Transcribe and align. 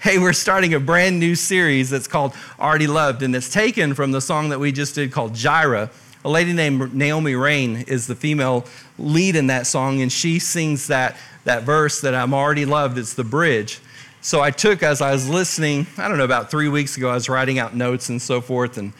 hey, 0.00 0.18
we're 0.18 0.32
starting 0.32 0.72
a 0.72 0.80
brand 0.80 1.20
new 1.20 1.34
series 1.34 1.90
that's 1.90 2.08
called 2.08 2.32
Already 2.58 2.86
Loved, 2.86 3.22
and 3.22 3.36
it's 3.36 3.52
taken 3.52 3.92
from 3.92 4.12
the 4.12 4.22
song 4.22 4.48
that 4.48 4.58
we 4.58 4.72
just 4.72 4.94
did 4.94 5.12
called 5.12 5.34
Jireh. 5.34 5.90
A 6.24 6.28
lady 6.30 6.54
named 6.54 6.94
Naomi 6.94 7.34
Raine 7.34 7.84
is 7.86 8.06
the 8.06 8.14
female 8.14 8.64
lead 8.98 9.36
in 9.36 9.48
that 9.48 9.66
song, 9.66 10.00
and 10.00 10.10
she 10.10 10.38
sings 10.38 10.86
that, 10.86 11.18
that 11.44 11.64
verse 11.64 12.00
that 12.00 12.14
I'm 12.14 12.32
already 12.32 12.64
loved. 12.64 12.96
It's 12.96 13.12
the 13.12 13.24
bridge. 13.24 13.80
So 14.22 14.40
I 14.40 14.50
took, 14.50 14.82
as 14.82 15.02
I 15.02 15.12
was 15.12 15.28
listening, 15.28 15.86
I 15.98 16.08
don't 16.08 16.16
know, 16.16 16.24
about 16.24 16.50
three 16.50 16.68
weeks 16.70 16.96
ago, 16.96 17.10
I 17.10 17.14
was 17.14 17.28
writing 17.28 17.58
out 17.58 17.76
notes 17.76 18.08
and 18.08 18.22
so 18.22 18.40
forth, 18.40 18.78
and 18.78 18.94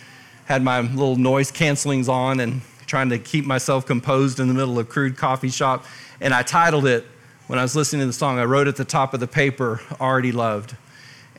had 0.44 0.62
my 0.62 0.80
little 0.80 1.16
noise 1.16 1.50
cancelings 1.50 2.10
on 2.10 2.40
and 2.40 2.60
trying 2.84 3.08
to 3.08 3.18
keep 3.18 3.46
myself 3.46 3.86
composed 3.86 4.38
in 4.38 4.48
the 4.48 4.54
middle 4.54 4.78
of 4.78 4.90
crude 4.90 5.16
coffee 5.16 5.48
shop. 5.48 5.86
And 6.20 6.34
I 6.34 6.42
titled 6.42 6.84
it, 6.84 7.06
when 7.46 7.58
I 7.58 7.62
was 7.62 7.74
listening 7.74 8.00
to 8.00 8.06
the 8.06 8.12
song, 8.12 8.38
I 8.38 8.44
wrote 8.44 8.68
at 8.68 8.76
the 8.76 8.84
top 8.84 9.14
of 9.14 9.20
the 9.20 9.26
paper, 9.26 9.80
Already 9.98 10.30
Loved. 10.30 10.76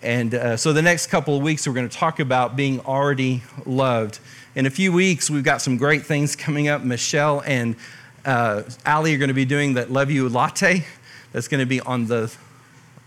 And 0.03 0.33
uh, 0.33 0.57
so 0.57 0.73
the 0.73 0.81
next 0.81 1.07
couple 1.07 1.37
of 1.37 1.43
weeks, 1.43 1.67
we're 1.67 1.73
going 1.73 1.89
to 1.89 1.95
talk 1.95 2.19
about 2.19 2.55
being 2.55 2.79
already 2.81 3.43
loved. 3.65 4.19
In 4.55 4.65
a 4.65 4.69
few 4.69 4.91
weeks, 4.91 5.29
we've 5.29 5.43
got 5.43 5.61
some 5.61 5.77
great 5.77 6.05
things 6.05 6.35
coming 6.35 6.67
up. 6.67 6.83
Michelle 6.83 7.43
and 7.45 7.75
uh, 8.25 8.63
Ali 8.85 9.13
are 9.13 9.17
going 9.17 9.27
to 9.27 9.33
be 9.33 9.45
doing 9.45 9.75
that 9.75 9.91
Love 9.91 10.09
You 10.09 10.27
Latte. 10.27 10.85
That's 11.33 11.47
going 11.47 11.59
to 11.59 11.67
be 11.67 11.81
on 11.81 12.07
the 12.07 12.33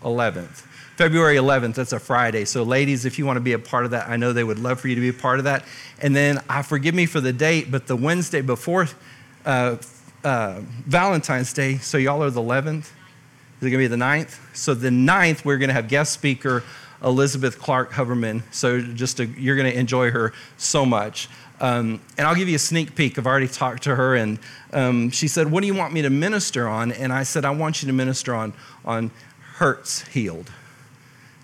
11th. 0.02 0.66
February 0.96 1.36
11th, 1.36 1.74
that's 1.74 1.92
a 1.92 1.98
Friday. 1.98 2.44
So, 2.44 2.62
ladies, 2.62 3.04
if 3.04 3.18
you 3.18 3.26
want 3.26 3.36
to 3.36 3.40
be 3.40 3.52
a 3.52 3.58
part 3.58 3.84
of 3.84 3.90
that, 3.90 4.08
I 4.08 4.16
know 4.16 4.32
they 4.32 4.44
would 4.44 4.60
love 4.60 4.78
for 4.78 4.86
you 4.86 4.94
to 4.94 5.00
be 5.00 5.08
a 5.08 5.12
part 5.12 5.38
of 5.38 5.44
that. 5.44 5.64
And 6.00 6.14
then, 6.14 6.40
I 6.48 6.62
forgive 6.62 6.94
me 6.94 7.06
for 7.06 7.20
the 7.20 7.32
date, 7.32 7.72
but 7.72 7.88
the 7.88 7.96
Wednesday 7.96 8.40
before 8.40 8.86
uh, 9.44 9.76
uh, 10.22 10.60
Valentine's 10.86 11.52
Day, 11.52 11.78
so 11.78 11.98
y'all 11.98 12.22
are 12.22 12.30
the 12.30 12.40
11th? 12.40 12.78
Is 12.78 12.86
it 13.66 13.70
going 13.70 13.72
to 13.72 13.78
be 13.78 13.86
the 13.88 13.96
9th? 13.96 14.38
So, 14.56 14.72
the 14.72 14.90
9th, 14.90 15.44
we're 15.44 15.58
going 15.58 15.68
to 15.68 15.74
have 15.74 15.88
guest 15.88 16.12
speaker 16.12 16.62
Elizabeth 17.04 17.58
Clark 17.58 17.92
Hoverman. 17.92 18.42
So, 18.50 18.80
just 18.80 19.18
to, 19.18 19.26
you're 19.26 19.56
going 19.56 19.70
to 19.70 19.78
enjoy 19.78 20.10
her 20.10 20.32
so 20.56 20.86
much. 20.86 21.28
Um, 21.60 22.00
and 22.18 22.26
I'll 22.26 22.34
give 22.34 22.48
you 22.48 22.56
a 22.56 22.58
sneak 22.58 22.94
peek. 22.96 23.18
I've 23.18 23.26
already 23.26 23.46
talked 23.46 23.84
to 23.84 23.94
her, 23.94 24.16
and 24.16 24.38
um, 24.72 25.10
she 25.10 25.28
said, 25.28 25.50
What 25.50 25.60
do 25.60 25.66
you 25.66 25.74
want 25.74 25.92
me 25.92 26.02
to 26.02 26.10
minister 26.10 26.66
on? 26.66 26.90
And 26.92 27.12
I 27.12 27.22
said, 27.22 27.44
I 27.44 27.50
want 27.50 27.82
you 27.82 27.86
to 27.86 27.92
minister 27.92 28.34
on, 28.34 28.52
on 28.84 29.10
hurts 29.54 30.02
healed. 30.08 30.50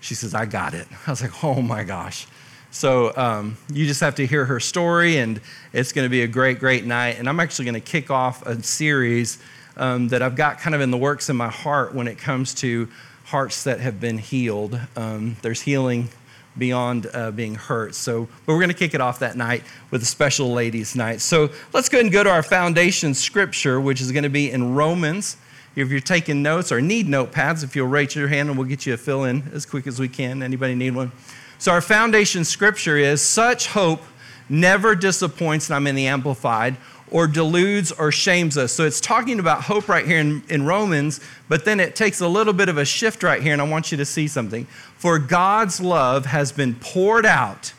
She 0.01 0.15
says, 0.15 0.33
I 0.33 0.45
got 0.45 0.73
it. 0.73 0.87
I 1.07 1.11
was 1.11 1.21
like, 1.21 1.43
oh 1.43 1.61
my 1.61 1.83
gosh. 1.83 2.27
So 2.71 3.15
um, 3.15 3.57
you 3.71 3.85
just 3.85 4.01
have 4.01 4.15
to 4.15 4.25
hear 4.25 4.45
her 4.45 4.59
story, 4.59 5.17
and 5.17 5.39
it's 5.73 5.91
going 5.91 6.05
to 6.05 6.09
be 6.09 6.23
a 6.23 6.27
great, 6.27 6.59
great 6.59 6.85
night. 6.85 7.19
And 7.19 7.29
I'm 7.29 7.39
actually 7.39 7.65
going 7.65 7.75
to 7.75 7.81
kick 7.81 8.09
off 8.09 8.45
a 8.45 8.61
series 8.63 9.39
um, 9.77 10.07
that 10.09 10.21
I've 10.21 10.35
got 10.35 10.59
kind 10.59 10.75
of 10.75 10.81
in 10.81 10.91
the 10.91 10.97
works 10.97 11.29
in 11.29 11.35
my 11.35 11.49
heart 11.49 11.93
when 11.93 12.07
it 12.07 12.17
comes 12.17 12.53
to 12.55 12.89
hearts 13.31 13.63
that 13.63 13.79
have 13.79 14.01
been 14.01 14.17
healed. 14.17 14.77
Um, 14.97 15.37
there's 15.41 15.61
healing 15.61 16.09
beyond 16.57 17.09
uh, 17.13 17.31
being 17.31 17.55
hurt. 17.55 17.95
So, 17.95 18.27
but 18.45 18.53
we're 18.53 18.59
going 18.59 18.67
to 18.67 18.75
kick 18.75 18.93
it 18.93 18.99
off 18.99 19.19
that 19.19 19.37
night 19.37 19.63
with 19.89 20.01
a 20.03 20.05
special 20.05 20.51
ladies' 20.51 20.97
night. 20.97 21.21
So 21.21 21.49
let's 21.71 21.87
go 21.87 21.97
ahead 21.97 22.05
and 22.07 22.11
go 22.11 22.25
to 22.25 22.29
our 22.29 22.43
foundation 22.43 23.13
scripture, 23.13 23.79
which 23.79 24.01
is 24.01 24.11
going 24.11 24.23
to 24.23 24.29
be 24.29 24.51
in 24.51 24.75
Romans 24.75 25.37
if 25.77 25.89
you're 25.89 26.01
taking 26.01 26.43
notes 26.43 26.73
or 26.73 26.81
need 26.81 27.07
notepads, 27.07 27.63
if 27.63 27.73
you'll 27.73 27.87
raise 27.87 28.13
your 28.15 28.27
hand 28.27 28.49
and 28.49 28.57
we'll 28.57 28.67
get 28.67 28.85
you 28.85 28.93
a 28.93 28.97
fill 28.97 29.23
in 29.23 29.49
as 29.53 29.65
quick 29.65 29.87
as 29.87 29.97
we 29.97 30.09
can. 30.09 30.43
Anybody 30.43 30.75
need 30.75 30.93
one? 30.93 31.13
So, 31.57 31.71
our 31.71 31.79
foundation 31.79 32.43
scripture 32.43 32.97
is 32.97 33.21
such 33.21 33.67
hope 33.67 34.01
never 34.49 34.93
disappoints, 34.93 35.69
and 35.69 35.75
I'm 35.77 35.87
in 35.87 35.95
the 35.95 36.07
Amplified, 36.07 36.75
or 37.11 37.27
deludes 37.27 37.91
or 37.91 38.11
shames 38.11 38.57
us. 38.57 38.71
So, 38.71 38.85
it's 38.85 39.01
talking 39.01 39.39
about 39.39 39.63
hope 39.63 39.87
right 39.87 40.05
here 40.05 40.19
in, 40.19 40.43
in 40.49 40.65
Romans, 40.65 41.19
but 41.47 41.65
then 41.65 41.79
it 41.79 41.95
takes 41.95 42.21
a 42.21 42.27
little 42.27 42.53
bit 42.53 42.69
of 42.69 42.77
a 42.77 42.85
shift 42.85 43.21
right 43.21 43.41
here, 43.41 43.53
and 43.53 43.61
I 43.61 43.67
want 43.67 43.91
you 43.91 43.97
to 43.97 44.05
see 44.05 44.27
something. 44.27 44.65
For 44.97 45.19
God's 45.19 45.79
love 45.79 46.25
has 46.25 46.51
been 46.51 46.75
poured 46.75 47.25
out 47.25 47.73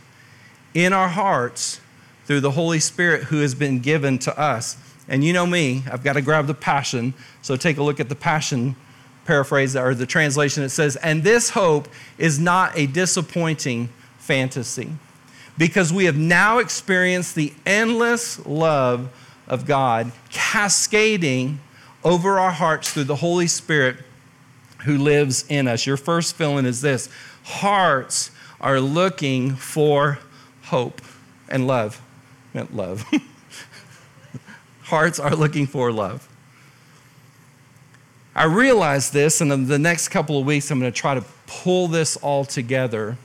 in 0.74 0.92
our 0.92 1.08
hearts 1.08 1.80
through 2.27 2.41
the 2.41 2.52
Holy 2.52 2.80
Spirit 2.80 3.24
who 3.24 3.41
has 3.41 3.55
been 3.55 3.80
given 3.80 4.19
to 4.20 4.39
us. 4.39 4.77
And 5.08 5.24
you 5.24 5.33
know 5.33 5.46
me, 5.46 5.83
I've 5.90 6.05
got 6.05 6.14
to 6.14 6.23
grab 6.23 6.46
the 6.46 6.55
passion. 6.55 7.14
So 7.42 7.56
take 7.56 7.77
a 7.77 7.83
look 7.83 8.01
at 8.01 8.08
the 8.08 8.14
passion 8.14 8.77
paraphrase 9.24 9.77
or 9.77 9.95
the 9.95 10.06
translation. 10.06 10.62
It 10.62 10.70
says, 10.70 10.96
And 10.96 11.23
this 11.23 11.51
hope 11.51 11.89
is 12.18 12.39
not 12.39 12.77
a 12.77 12.86
disappointing 12.86 13.89
fantasy 14.18 14.90
because 15.58 15.92
we 15.92 16.06
have 16.06 16.17
now 16.17 16.58
experienced 16.58 17.35
the 17.35 17.52
endless 17.67 18.45
love 18.46 19.11
of 19.47 19.67
God 19.67 20.13
cascading 20.30 21.61
over 22.05 22.39
our 22.39 22.51
hearts 22.51 22.92
through 22.92 23.05
the 23.05 23.17
Holy 23.17 23.47
Spirit 23.47 23.97
who 24.85 24.98
lives 24.98 25.45
in 25.48 25.69
us. 25.69 25.86
Your 25.86 25.97
first 25.97 26.36
feeling 26.36 26.67
is 26.67 26.80
this 26.80 27.08
hearts 27.45 28.30
are 28.61 28.80
looking 28.80 29.55
for 29.55 30.19
hope 30.64 31.01
and 31.48 31.67
love. 31.67 32.01
meant 32.55 32.75
love. 32.75 33.05
hearts 34.83 35.19
are 35.19 35.35
looking 35.35 35.67
for 35.67 35.92
love. 35.92 36.29
I 38.35 38.45
realize 38.45 39.11
this, 39.11 39.42
and 39.42 39.53
in 39.53 39.67
the 39.67 39.79
next 39.79 40.09
couple 40.09 40.39
of 40.39 40.47
weeks, 40.47 40.70
I'm 40.70 40.80
going 40.80 40.91
to 40.91 40.98
try 40.98 41.14
to 41.14 41.24
pull 41.47 41.86
this 41.89 42.17
all 42.17 42.45
together. 42.47 43.19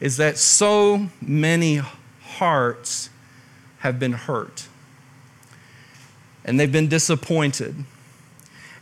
Is 0.00 0.18
that 0.18 0.36
so 0.36 1.08
many 1.22 1.80
hearts 2.20 3.08
have 3.78 3.98
been 3.98 4.12
hurt 4.12 4.68
and 6.44 6.58
they've 6.58 6.70
been 6.70 6.88
disappointed. 6.88 7.74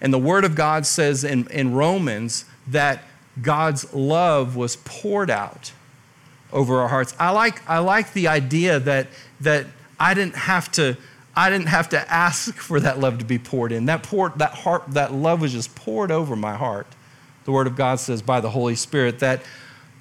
And 0.00 0.12
the 0.12 0.18
Word 0.18 0.44
of 0.44 0.54
God 0.54 0.84
says 0.86 1.24
in, 1.24 1.46
in 1.48 1.74
Romans 1.74 2.44
that 2.66 3.04
God's 3.40 3.92
love 3.94 4.56
was 4.56 4.76
poured 4.76 5.30
out 5.30 5.72
over 6.52 6.80
our 6.80 6.88
hearts. 6.88 7.14
I 7.18 7.30
like, 7.30 7.68
I 7.68 7.78
like 7.78 8.12
the 8.12 8.28
idea 8.28 8.80
that, 8.80 9.06
that 9.40 9.66
I 9.98 10.14
didn't 10.14 10.36
have 10.36 10.70
to 10.72 10.96
I 11.34 11.48
didn't 11.48 11.68
have 11.68 11.88
to 11.90 12.12
ask 12.12 12.54
for 12.56 12.78
that 12.80 13.00
love 13.00 13.18
to 13.18 13.24
be 13.24 13.38
poured 13.38 13.72
in. 13.72 13.86
That, 13.86 14.02
poured, 14.02 14.38
that, 14.38 14.52
heart, 14.52 14.84
that 14.88 15.14
love 15.14 15.40
was 15.40 15.52
just 15.52 15.74
poured 15.74 16.10
over 16.10 16.36
my 16.36 16.54
heart. 16.54 16.86
The 17.44 17.52
Word 17.52 17.66
of 17.66 17.74
God 17.74 18.00
says 18.00 18.20
by 18.20 18.40
the 18.40 18.50
Holy 18.50 18.74
Spirit 18.74 19.18
that 19.20 19.42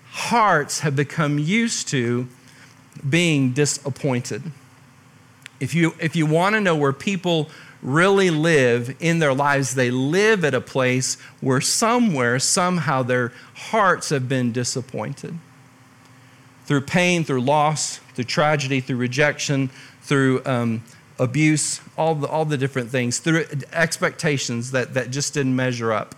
hearts 0.09 0.81
have 0.81 0.95
become 0.95 1.39
used 1.39 1.88
to 1.89 2.28
being 3.09 3.53
disappointed. 3.53 4.43
If 5.61 5.75
you, 5.75 5.94
if 5.99 6.16
you 6.16 6.25
want 6.25 6.55
to 6.55 6.59
know 6.59 6.75
where 6.75 6.91
people 6.91 7.49
really 7.83 8.31
live 8.31 8.95
in 8.99 9.19
their 9.19 9.33
lives, 9.33 9.75
they 9.75 9.91
live 9.91 10.44
at 10.44 10.55
a 10.55 10.59
place 10.59 11.19
where 11.39 11.61
somewhere, 11.61 12.39
somehow, 12.39 13.03
their 13.03 13.31
hearts 13.53 14.09
have 14.09 14.27
been 14.27 14.51
disappointed. 14.51 15.38
Through 16.66 16.81
pain, 16.81 17.23
through 17.23 17.41
loss, 17.41 17.97
through 18.16 18.23
tragedy, 18.25 18.81
through 18.81 18.97
rejection, 18.97 19.69
through 20.01 20.44
um, 20.45 20.83
abuse, 21.19 21.79
all 21.95 22.16
the, 22.16 22.28
all 22.28 22.43
the 22.43 22.57
different 22.57 22.89
things, 22.89 23.19
through 23.19 23.45
expectations 23.72 24.72
that, 24.72 24.95
that 24.95 25.11
just 25.11 25.35
didn't 25.35 25.55
measure 25.55 25.93
up. 25.93 26.16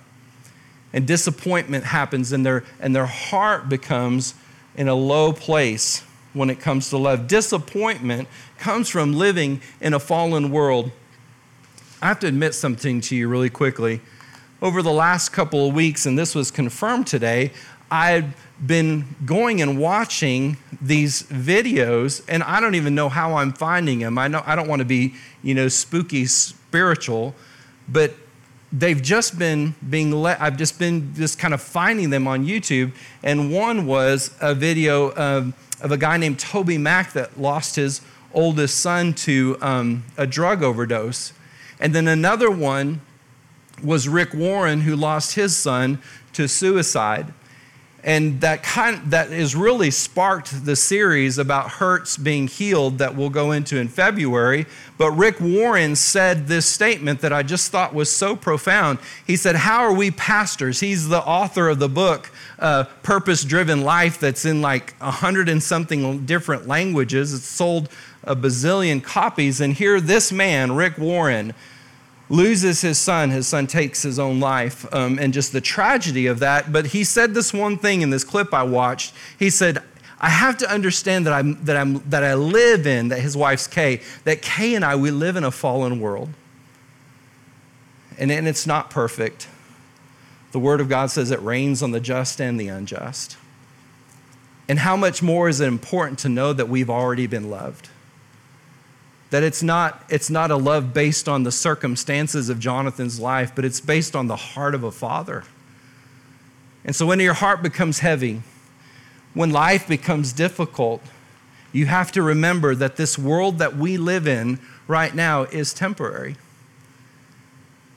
And 0.94 1.06
disappointment 1.06 1.84
happens, 1.84 2.32
and 2.32 2.46
their, 2.46 2.64
and 2.80 2.96
their 2.96 3.08
heart 3.08 3.68
becomes 3.68 4.36
in 4.78 4.88
a 4.88 4.96
low 4.96 5.34
place 5.34 6.04
when 6.34 6.50
it 6.50 6.60
comes 6.60 6.90
to 6.90 6.98
love. 6.98 7.28
Disappointment 7.28 8.28
comes 8.58 8.90
from 8.90 9.14
living 9.14 9.62
in 9.80 9.94
a 9.94 10.00
fallen 10.00 10.52
world. 10.52 10.92
I 12.02 12.08
have 12.08 12.20
to 12.20 12.28
admit 12.28 12.54
something 12.54 13.02
to 13.02 13.16
you 13.16 13.28
really 13.28 13.50
quickly. 13.50 14.02
Over 14.62 14.82
the 14.82 14.92
last 14.92 15.30
couple 15.30 15.68
of 15.68 15.74
weeks, 15.74 16.06
and 16.06 16.18
this 16.18 16.36
was 16.36 16.52
confirmed 16.52 17.08
today, 17.08 17.52
I've 17.92 18.34
been 18.66 19.16
going 19.26 19.62
and 19.62 19.78
watching 19.78 20.58
these 20.82 21.24
videos, 21.24 22.24
and 22.28 22.42
I 22.44 22.60
don't 22.60 22.76
even 22.76 22.96
know 22.96 23.10
how 23.10 23.36
I'm 23.36 23.54
finding 23.54 24.00
them. 24.00 24.18
I 24.18 24.28
know 24.28 24.42
I 24.46 24.56
don't 24.56 24.68
want 24.68 24.80
to 24.80 24.86
be, 24.86 25.16
you 25.44 25.54
know, 25.54 25.68
spooky 25.68 26.26
spiritual, 26.26 27.36
but 27.88 28.16
they've 28.74 29.02
just 29.02 29.38
been 29.38 29.76
being 29.88 30.12
let. 30.12 30.42
I've 30.42 30.58
just 30.58 30.80
been 30.80 31.14
just 31.14 31.38
kind 31.38 31.54
of 31.54 31.62
finding 31.62 32.10
them 32.10 32.28
on 32.28 32.46
YouTube, 32.46 32.92
and 33.22 33.54
one 33.54 33.86
was 33.86 34.36
a 34.42 34.56
video 34.56 35.12
of, 35.12 35.54
of 35.82 35.92
a 35.92 35.98
guy 35.98 36.18
named 36.18 36.40
TobyMac 36.40 37.14
that 37.14 37.40
lost 37.40 37.76
his 37.76 38.02
oldest 38.34 38.80
son 38.80 39.14
to 39.14 39.58
um, 39.62 40.04
a 40.18 40.26
drug 40.26 40.64
overdose, 40.64 41.34
and 41.80 41.94
then 41.94 42.08
another 42.08 42.50
one 42.50 43.02
was 43.84 44.10
Rick 44.10 44.34
Warren 44.34 44.82
who 44.82 44.96
lost 44.96 45.36
his 45.36 45.56
son 45.56 46.02
to 46.34 46.48
suicide 46.48 47.34
and 48.04 48.42
that 48.42 48.64
kind 48.64 49.00
that 49.12 49.32
is 49.32 49.56
really 49.56 49.90
sparked 49.90 50.66
the 50.66 50.76
series 50.76 51.38
about 51.38 51.70
hurts 51.72 52.18
being 52.18 52.48
healed 52.48 52.98
that 52.98 53.16
we'll 53.16 53.30
go 53.30 53.52
into 53.54 53.78
in 53.78 53.88
February. 53.88 54.66
But 54.98 55.12
Rick 55.12 55.40
Warren 55.40 55.96
said 55.96 56.48
this 56.48 56.66
statement 56.66 57.22
that 57.22 57.32
I 57.32 57.44
just 57.44 57.72
thought 57.72 57.94
was 57.94 58.12
so 58.12 58.36
profound. 58.36 59.00
He 59.26 59.38
said, 59.38 59.56
"How 59.56 59.84
are 59.84 59.94
we 59.94 60.12
pastors?" 60.12 60.82
He's 60.82 61.08
the 61.08 61.22
author 61.22 61.70
of 61.70 61.80
the 61.80 61.90
book 61.90 62.30
uh, 62.60 62.84
"Purpose 63.04 63.46
Driven 63.46 63.82
Life," 63.82 64.20
that's 64.20 64.44
in 64.44 64.62
like 64.62 64.96
a 65.00 65.12
hundred 65.12 65.48
and 65.48 65.64
something 65.64 66.26
different 66.26 66.68
languages. 66.68 67.34
It's 67.34 67.46
sold 67.46 67.90
a 68.26 68.36
bazillion 68.36 69.02
copies, 69.02 69.62
and 69.62 69.74
here 69.74 70.02
this 70.02 70.32
man, 70.32 70.74
Rick 70.74 70.98
Warren 70.98 71.54
loses 72.34 72.82
his 72.82 72.98
son. 72.98 73.30
His 73.30 73.48
son 73.48 73.68
takes 73.68 74.02
his 74.02 74.18
own 74.18 74.40
life, 74.40 74.92
um, 74.94 75.20
and 75.20 75.34
just 75.34 75.54
the 75.54 75.62
tragedy 75.62 76.26
of 76.28 76.40
that. 76.40 76.72
But 76.72 76.88
he 76.88 77.04
said 77.04 77.34
this 77.34 77.54
one 77.54 77.78
thing 77.78 78.02
in 78.02 78.10
this 78.10 78.24
clip 78.24 78.54
I 78.54 78.64
watched. 78.64 79.14
He 79.38 79.50
said, 79.50 79.84
I 80.20 80.30
have 80.30 80.58
to 80.58 80.72
understand 80.72 81.28
that, 81.28 81.34
I'm, 81.34 81.64
that, 81.66 81.78
I'm, 81.78 82.10
that 82.10 82.24
I 82.24 82.34
live 82.34 82.88
in, 82.88 83.10
that 83.10 83.20
his 83.20 83.38
wife's 83.38 83.68
Kay, 83.68 84.02
that 84.24 84.42
Kay 84.42 84.74
and 84.74 84.84
I, 84.84 84.96
we 84.96 85.12
live 85.12 85.36
in 85.36 85.44
a 85.44 85.52
fallen 85.52 86.00
world. 86.00 86.30
And, 88.18 88.32
and 88.32 88.48
it's 88.48 88.66
not 88.66 88.90
perfect. 88.90 89.48
The 90.52 90.60
Word 90.60 90.82
of 90.82 90.90
God 90.90 91.12
says 91.12 91.30
it 91.30 91.42
rains 91.42 91.84
on 91.84 91.92
the 91.92 92.00
just 92.00 92.40
and 92.40 92.60
the 92.60 92.68
unjust. 92.68 93.38
And 94.70 94.80
how 94.80 94.96
much 94.96 95.22
more 95.22 95.50
is 95.50 95.60
it 95.60 95.68
important 95.68 96.20
to 96.20 96.30
know 96.30 96.54
that 96.54 96.70
we've 96.70 96.90
already 96.90 97.28
been 97.28 97.50
loved? 97.50 97.90
That 99.34 99.42
it's 99.42 99.64
not, 99.64 100.04
it's 100.10 100.30
not 100.30 100.52
a 100.52 100.56
love 100.56 100.94
based 100.94 101.28
on 101.28 101.42
the 101.42 101.52
circumstances 101.52 102.50
of 102.50 102.60
Jonathan's 102.60 103.20
life, 103.20 103.52
but 103.56 103.66
it's 103.66 103.82
based 103.82 104.16
on 104.16 104.28
the 104.28 104.36
heart 104.36 104.76
of 104.76 104.84
a 104.84 104.92
father. 104.92 105.44
And 106.86 106.96
so 106.96 107.08
when 107.08 107.20
your 107.20 107.34
heart 107.34 107.64
becomes 107.64 107.98
heavy, 107.98 108.44
when 109.34 109.50
life 109.50 109.88
becomes 109.88 110.34
difficult, 110.34 111.02
you 111.72 111.88
have 111.88 112.12
to 112.12 112.22
remember 112.22 112.76
that 112.76 112.96
this 112.96 113.18
world 113.18 113.58
that 113.58 113.76
we 113.76 113.98
live 113.98 114.28
in 114.28 114.60
right 114.88 115.16
now 115.16 115.46
is 115.46 115.74
temporary, 115.74 116.36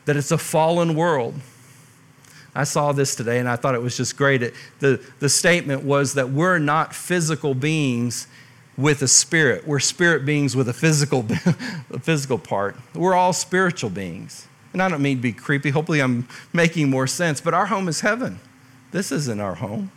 that 0.07 0.17
it's 0.17 0.31
a 0.31 0.39
fallen 0.39 0.95
world. 0.95 1.35
I 2.55 2.65
saw 2.65 2.93
this 2.93 3.15
today 3.15 3.39
and 3.41 3.47
I 3.47 3.57
thought 3.57 3.75
it 3.75 3.83
was 3.83 3.95
just 3.95 4.17
great. 4.17 4.43
It, 4.43 4.55
the, 4.79 5.05
the 5.21 5.29
statement 5.29 5.83
was 5.83 6.15
that 6.15 6.31
we're 6.31 6.57
not 6.57 6.95
physical 6.95 7.55
beings 7.55 8.27
with 8.77 9.03
a 9.03 9.09
spirit, 9.09 9.67
we're 9.67 9.81
spirit 9.81 10.27
beings 10.27 10.55
with 10.55 10.69
a 10.69 10.73
physical, 10.73 11.25
a 11.91 11.99
physical 11.99 12.39
part. 12.39 12.77
We're 12.95 13.15
all 13.15 13.33
spiritual 13.33 13.91
beings. 13.91 14.47
And 14.73 14.83
I 14.83 14.89
don't 14.89 15.01
mean 15.01 15.17
to 15.17 15.23
be 15.23 15.33
creepy, 15.33 15.71
hopefully, 15.71 16.01
I'm 16.01 16.29
making 16.53 16.91
more 16.91 17.07
sense, 17.07 17.41
but 17.41 17.55
our 17.55 17.67
home 17.67 17.89
is 17.89 18.01
heaven. 18.01 18.41
This 18.93 19.11
isn't 19.11 19.41
our 19.41 19.55
home. 19.55 19.91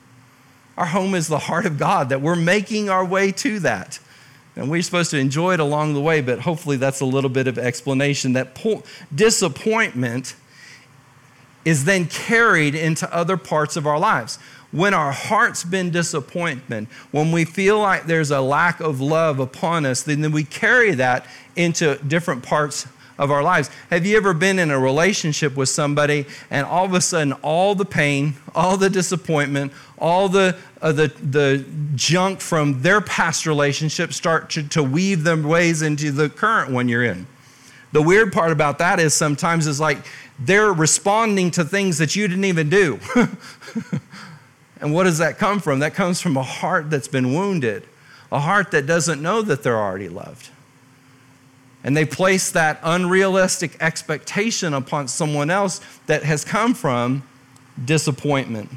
Our 0.77 0.85
home 0.85 1.13
is 1.15 1.27
the 1.27 1.39
heart 1.39 1.65
of 1.65 1.77
God, 1.77 2.09
that 2.09 2.21
we're 2.21 2.37
making 2.37 2.89
our 2.89 3.03
way 3.03 3.33
to 3.33 3.59
that. 3.59 3.99
And 4.55 4.69
we're 4.69 4.81
supposed 4.81 5.11
to 5.11 5.17
enjoy 5.17 5.55
it 5.55 5.59
along 5.59 5.93
the 5.93 6.01
way, 6.01 6.21
but 6.21 6.39
hopefully 6.39 6.77
that's 6.77 7.01
a 7.01 7.05
little 7.05 7.29
bit 7.29 7.47
of 7.47 7.57
explanation. 7.57 8.33
That 8.33 8.55
po- 8.55 8.83
disappointment 9.13 10.35
is 11.65 11.85
then 11.85 12.05
carried 12.07 12.75
into 12.75 13.13
other 13.13 13.37
parts 13.37 13.75
of 13.75 13.85
our 13.85 13.99
lives. 13.99 14.39
When 14.71 14.93
our 14.93 15.11
heart's 15.11 15.63
been 15.63 15.89
disappointment, 15.89 16.89
when 17.11 17.31
we 17.31 17.43
feel 17.43 17.79
like 17.79 18.05
there's 18.05 18.29
a 18.29 18.41
lack 18.41 18.79
of 18.79 19.01
love 19.01 19.39
upon 19.39 19.85
us, 19.85 20.03
then 20.03 20.31
we 20.31 20.43
carry 20.43 20.93
that 20.95 21.25
into 21.55 21.95
different 22.07 22.43
parts 22.43 22.87
of 23.19 23.31
our 23.31 23.43
lives. 23.43 23.69
Have 23.89 24.05
you 24.05 24.15
ever 24.15 24.33
been 24.33 24.59
in 24.59 24.71
a 24.71 24.79
relationship 24.79 25.57
with 25.57 25.69
somebody 25.69 26.25
and 26.49 26.65
all 26.65 26.85
of 26.85 26.93
a 26.93 27.01
sudden 27.01 27.33
all 27.41 27.75
the 27.75 27.85
pain, 27.85 28.35
all 28.55 28.77
the 28.77 28.89
disappointment, 28.89 29.73
all 29.97 30.29
the, 30.29 30.55
uh, 30.81 30.93
the, 30.93 31.07
the 31.21 31.65
junk 31.95 32.39
from 32.39 32.81
their 32.81 33.01
past 33.01 33.45
relationship 33.45 34.13
start 34.13 34.49
to, 34.51 34.63
to 34.69 34.81
weave 34.81 35.23
their 35.23 35.35
ways 35.35 35.81
into 35.81 36.11
the 36.11 36.29
current 36.29 36.71
one 36.71 36.87
you're 36.87 37.03
in? 37.03 37.27
The 37.91 38.01
weird 38.01 38.31
part 38.31 38.51
about 38.51 38.77
that 38.79 38.99
is 38.99 39.13
sometimes 39.13 39.67
it's 39.67 39.79
like 39.79 39.97
they're 40.39 40.71
responding 40.71 41.51
to 41.51 41.65
things 41.65 41.97
that 41.97 42.15
you 42.15 42.27
didn't 42.27 42.45
even 42.45 42.69
do. 42.69 42.99
and 44.81 44.93
what 44.93 45.03
does 45.03 45.17
that 45.17 45.37
come 45.37 45.59
from? 45.59 45.79
That 45.79 45.93
comes 45.93 46.21
from 46.21 46.37
a 46.37 46.43
heart 46.43 46.89
that's 46.89 47.07
been 47.07 47.33
wounded, 47.33 47.83
a 48.31 48.39
heart 48.39 48.71
that 48.71 48.85
doesn't 48.85 49.21
know 49.21 49.41
that 49.41 49.63
they're 49.63 49.77
already 49.77 50.09
loved. 50.09 50.49
And 51.83 51.95
they 51.95 52.05
place 52.05 52.51
that 52.51 52.79
unrealistic 52.83 53.77
expectation 53.81 54.73
upon 54.73 55.07
someone 55.07 55.49
else 55.49 55.81
that 56.07 56.23
has 56.23 56.43
come 56.43 56.73
from 56.73 57.23
disappointment. 57.83 58.69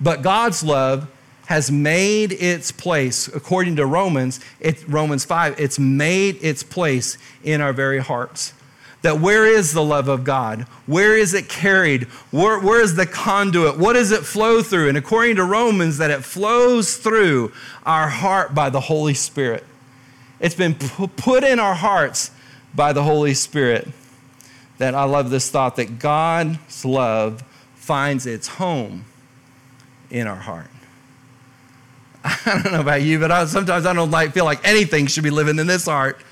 But 0.00 0.22
God's 0.22 0.64
love 0.64 1.08
has 1.46 1.70
made 1.70 2.32
its 2.32 2.72
place, 2.72 3.28
according 3.28 3.76
to 3.76 3.86
Romans, 3.86 4.40
it, 4.60 4.82
Romans 4.88 5.24
5, 5.24 5.60
it's 5.60 5.78
made 5.78 6.42
its 6.42 6.62
place 6.62 7.18
in 7.42 7.60
our 7.60 7.72
very 7.72 7.98
hearts. 7.98 8.54
That 9.04 9.20
where 9.20 9.44
is 9.44 9.74
the 9.74 9.82
love 9.82 10.08
of 10.08 10.24
God? 10.24 10.62
Where 10.86 11.14
is 11.14 11.34
it 11.34 11.46
carried? 11.46 12.04
Where, 12.30 12.58
where 12.58 12.80
is 12.80 12.94
the 12.94 13.04
conduit? 13.04 13.76
What 13.76 13.92
does 13.92 14.10
it 14.12 14.22
flow 14.22 14.62
through? 14.62 14.88
And 14.88 14.96
according 14.96 15.36
to 15.36 15.44
Romans, 15.44 15.98
that 15.98 16.10
it 16.10 16.24
flows 16.24 16.96
through 16.96 17.52
our 17.84 18.08
heart 18.08 18.54
by 18.54 18.70
the 18.70 18.80
Holy 18.80 19.12
Spirit. 19.12 19.62
It's 20.40 20.54
been 20.54 20.74
put 20.74 21.44
in 21.44 21.58
our 21.58 21.74
hearts 21.74 22.30
by 22.74 22.94
the 22.94 23.02
Holy 23.02 23.34
Spirit. 23.34 23.88
That 24.78 24.94
I 24.94 25.04
love 25.04 25.28
this 25.28 25.50
thought 25.50 25.76
that 25.76 25.98
God's 25.98 26.82
love 26.86 27.44
finds 27.74 28.24
its 28.24 28.48
home 28.48 29.04
in 30.08 30.26
our 30.26 30.34
heart. 30.34 30.70
I 32.24 32.58
don't 32.62 32.72
know 32.72 32.80
about 32.80 33.02
you, 33.02 33.18
but 33.18 33.30
I, 33.30 33.44
sometimes 33.44 33.84
I 33.84 33.92
don't 33.92 34.10
like, 34.10 34.32
feel 34.32 34.46
like 34.46 34.66
anything 34.66 35.08
should 35.08 35.24
be 35.24 35.30
living 35.30 35.58
in 35.58 35.66
this 35.66 35.84
heart. 35.84 36.22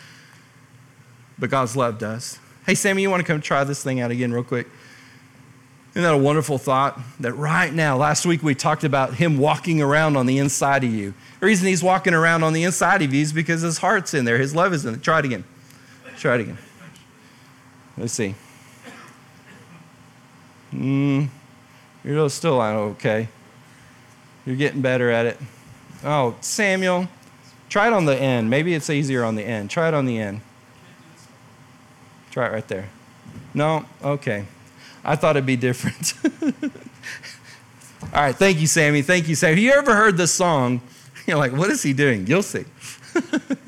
But 1.39 1.51
God's 1.51 1.77
love 1.77 1.99
does. 1.99 2.39
Hey, 2.64 2.75
Sammy, 2.76 3.03
you 3.03 3.11
want 3.11 3.20
to 3.20 3.26
come 3.26 3.41
try 3.41 3.64
this 3.64 3.82
thing 3.82 4.00
out 4.00 4.11
again, 4.11 4.32
real 4.32 4.44
quick? 4.44 4.69
Isn't 5.91 6.05
that 6.05 6.14
a 6.14 6.19
wonderful 6.19 6.59
thought? 6.59 6.99
That 7.20 7.35
right 7.35 7.73
now, 7.73 7.97
last 7.97 8.25
week 8.25 8.43
we 8.43 8.55
talked 8.55 8.85
about 8.85 9.14
him 9.14 9.37
walking 9.37 9.82
around 9.82 10.17
on 10.17 10.26
the 10.26 10.38
inside 10.38 10.85
of 10.85 10.91
you. 10.91 11.12
The 11.41 11.47
reason 11.47 11.67
he's 11.67 11.82
walking 11.82 12.14
around 12.14 12.44
on 12.44 12.53
the 12.53 12.62
inside 12.62 13.03
of 13.03 13.12
you 13.12 13.20
is 13.20 13.32
because 13.32 13.62
his 13.62 13.79
heart's 13.79 14.14
in 14.14 14.25
there, 14.25 14.38
his 14.38 14.55
love 14.55 14.73
is 14.73 14.87
in 14.87 14.93
there. 14.93 15.00
Try 15.03 15.19
it 15.19 15.25
again. 15.26 15.44
Try 16.17 16.37
it 16.37 16.41
again. 16.43 16.59
Let's 17.99 18.12
see. 18.12 18.35
Mm, 20.73 21.29
you're 22.05 22.31
still 22.31 22.61
okay. 22.62 23.29
You're 24.47 24.56
getting 24.56 24.81
better 24.81 25.11
at 25.11 25.26
it. 25.26 25.38
Oh, 26.05 26.37
Samuel, 26.41 27.09
try 27.69 27.88
it 27.88 27.93
on 27.93 28.06
the 28.06 28.17
end. 28.17 28.49
Maybe 28.49 28.73
it's 28.73 28.88
easier 28.88 29.25
on 29.25 29.35
the 29.35 29.43
end. 29.43 29.69
Try 29.69 29.88
it 29.88 29.94
on 29.94 30.06
the 30.06 30.19
end. 30.19 30.41
Try 32.32 32.46
it 32.46 32.52
right 32.52 32.67
there. 32.67 32.88
No? 33.52 33.84
Okay. 34.02 34.46
I 35.05 35.17
thought 35.17 35.37
it'd 35.37 35.46
be 35.46 35.56
different. 35.56 36.14
All 38.14 38.23
right, 38.23 38.34
thank 38.34 38.58
you, 38.58 38.67
Sammy. 38.67 39.02
Thank 39.02 39.29
you, 39.29 39.34
Sammy. 39.34 39.52
Have 39.52 39.58
you 39.62 39.73
ever 39.73 39.94
heard 39.94 40.17
this 40.17 40.32
song? 40.32 40.81
You're 41.26 41.37
like, 41.37 41.52
what 41.52 41.70
is 41.70 41.82
he 41.82 41.93
doing? 41.93 42.26
You'll 42.26 42.43
see. 42.43 42.64
Have 43.12 43.61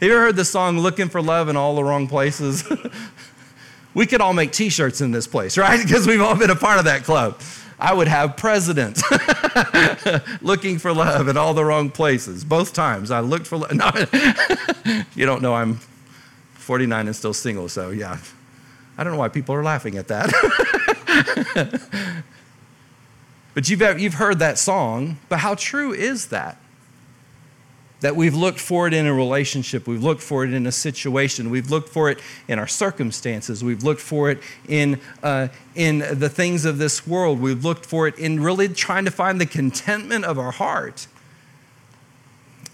you 0.00 0.12
ever 0.12 0.20
heard 0.20 0.36
the 0.36 0.44
song 0.44 0.80
Looking 0.80 1.08
for 1.08 1.22
Love 1.22 1.48
in 1.48 1.56
All 1.56 1.76
the 1.76 1.84
Wrong 1.84 2.08
Places? 2.08 2.64
we 3.94 4.06
could 4.06 4.20
all 4.20 4.32
make 4.32 4.50
t 4.50 4.68
shirts 4.68 5.00
in 5.00 5.12
this 5.12 5.28
place, 5.28 5.56
right? 5.56 5.80
Because 5.80 6.06
we've 6.06 6.20
all 6.20 6.36
been 6.36 6.50
a 6.50 6.56
part 6.56 6.80
of 6.80 6.84
that 6.86 7.04
club. 7.04 7.40
I 7.78 7.94
would 7.94 8.08
have 8.08 8.36
president 8.36 9.00
looking 10.42 10.78
for 10.78 10.92
love 10.92 11.28
in 11.28 11.36
all 11.36 11.54
the 11.54 11.64
wrong 11.64 11.90
places. 11.90 12.44
Both 12.44 12.72
times 12.72 13.10
I 13.10 13.20
looked 13.20 13.46
for 13.46 13.58
love. 13.58 13.72
No, 13.72 13.90
you 15.14 15.26
don't 15.26 15.42
know 15.42 15.54
I'm 15.54 15.80
49 16.64 17.06
and 17.06 17.14
still 17.14 17.34
single, 17.34 17.68
so 17.68 17.90
yeah. 17.90 18.18
I 18.96 19.04
don't 19.04 19.12
know 19.12 19.18
why 19.18 19.28
people 19.28 19.54
are 19.54 19.62
laughing 19.62 19.96
at 19.96 20.08
that. 20.08 20.32
but 23.54 23.68
you've, 23.68 24.00
you've 24.00 24.14
heard 24.14 24.38
that 24.38 24.58
song, 24.58 25.18
but 25.28 25.40
how 25.40 25.54
true 25.54 25.92
is 25.92 26.28
that? 26.28 26.58
That 28.00 28.16
we've 28.16 28.34
looked 28.34 28.60
for 28.60 28.86
it 28.86 28.94
in 28.94 29.06
a 29.06 29.14
relationship, 29.14 29.86
we've 29.86 30.02
looked 30.02 30.22
for 30.22 30.44
it 30.44 30.52
in 30.52 30.66
a 30.66 30.72
situation, 30.72 31.50
we've 31.50 31.70
looked 31.70 31.88
for 31.88 32.10
it 32.10 32.18
in 32.48 32.58
our 32.58 32.66
circumstances, 32.66 33.64
we've 33.64 33.82
looked 33.82 34.00
for 34.00 34.30
it 34.30 34.40
in, 34.68 35.00
uh, 35.22 35.48
in 35.74 35.98
the 35.98 36.28
things 36.28 36.64
of 36.64 36.78
this 36.78 37.06
world, 37.06 37.40
we've 37.40 37.64
looked 37.64 37.86
for 37.86 38.06
it 38.06 38.18
in 38.18 38.40
really 38.40 38.68
trying 38.68 39.04
to 39.06 39.10
find 39.10 39.40
the 39.40 39.46
contentment 39.46 40.24
of 40.24 40.38
our 40.38 40.52
heart. 40.52 41.06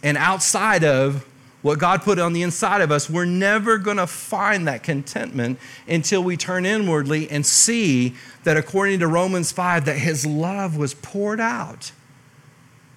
And 0.02 0.16
outside 0.16 0.82
of 0.84 1.26
what 1.62 1.78
God 1.78 2.02
put 2.02 2.18
on 2.18 2.32
the 2.32 2.42
inside 2.42 2.80
of 2.80 2.90
us, 2.90 3.10
we're 3.10 3.26
never 3.26 3.76
going 3.76 3.98
to 3.98 4.06
find 4.06 4.66
that 4.66 4.82
contentment 4.82 5.58
until 5.86 6.22
we 6.22 6.36
turn 6.36 6.64
inwardly 6.64 7.30
and 7.30 7.44
see 7.44 8.14
that 8.44 8.56
according 8.56 9.00
to 9.00 9.06
Romans 9.06 9.52
5 9.52 9.84
that 9.84 9.98
his 9.98 10.24
love 10.24 10.76
was 10.76 10.94
poured 10.94 11.40
out 11.40 11.92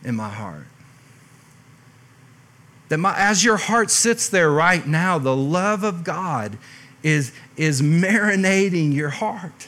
in 0.03 0.15
my 0.15 0.29
heart. 0.29 0.65
That 2.87 2.99
my, 2.99 3.13
as 3.17 3.43
your 3.43 3.57
heart 3.57 3.91
sits 3.91 4.29
there 4.29 4.49
right 4.49 4.85
now, 4.87 5.17
the 5.17 5.35
love 5.35 5.83
of 5.83 6.03
God 6.03 6.57
is, 7.01 7.33
is 7.57 7.81
marinating 7.81 8.93
your 8.93 9.09
heart. 9.09 9.67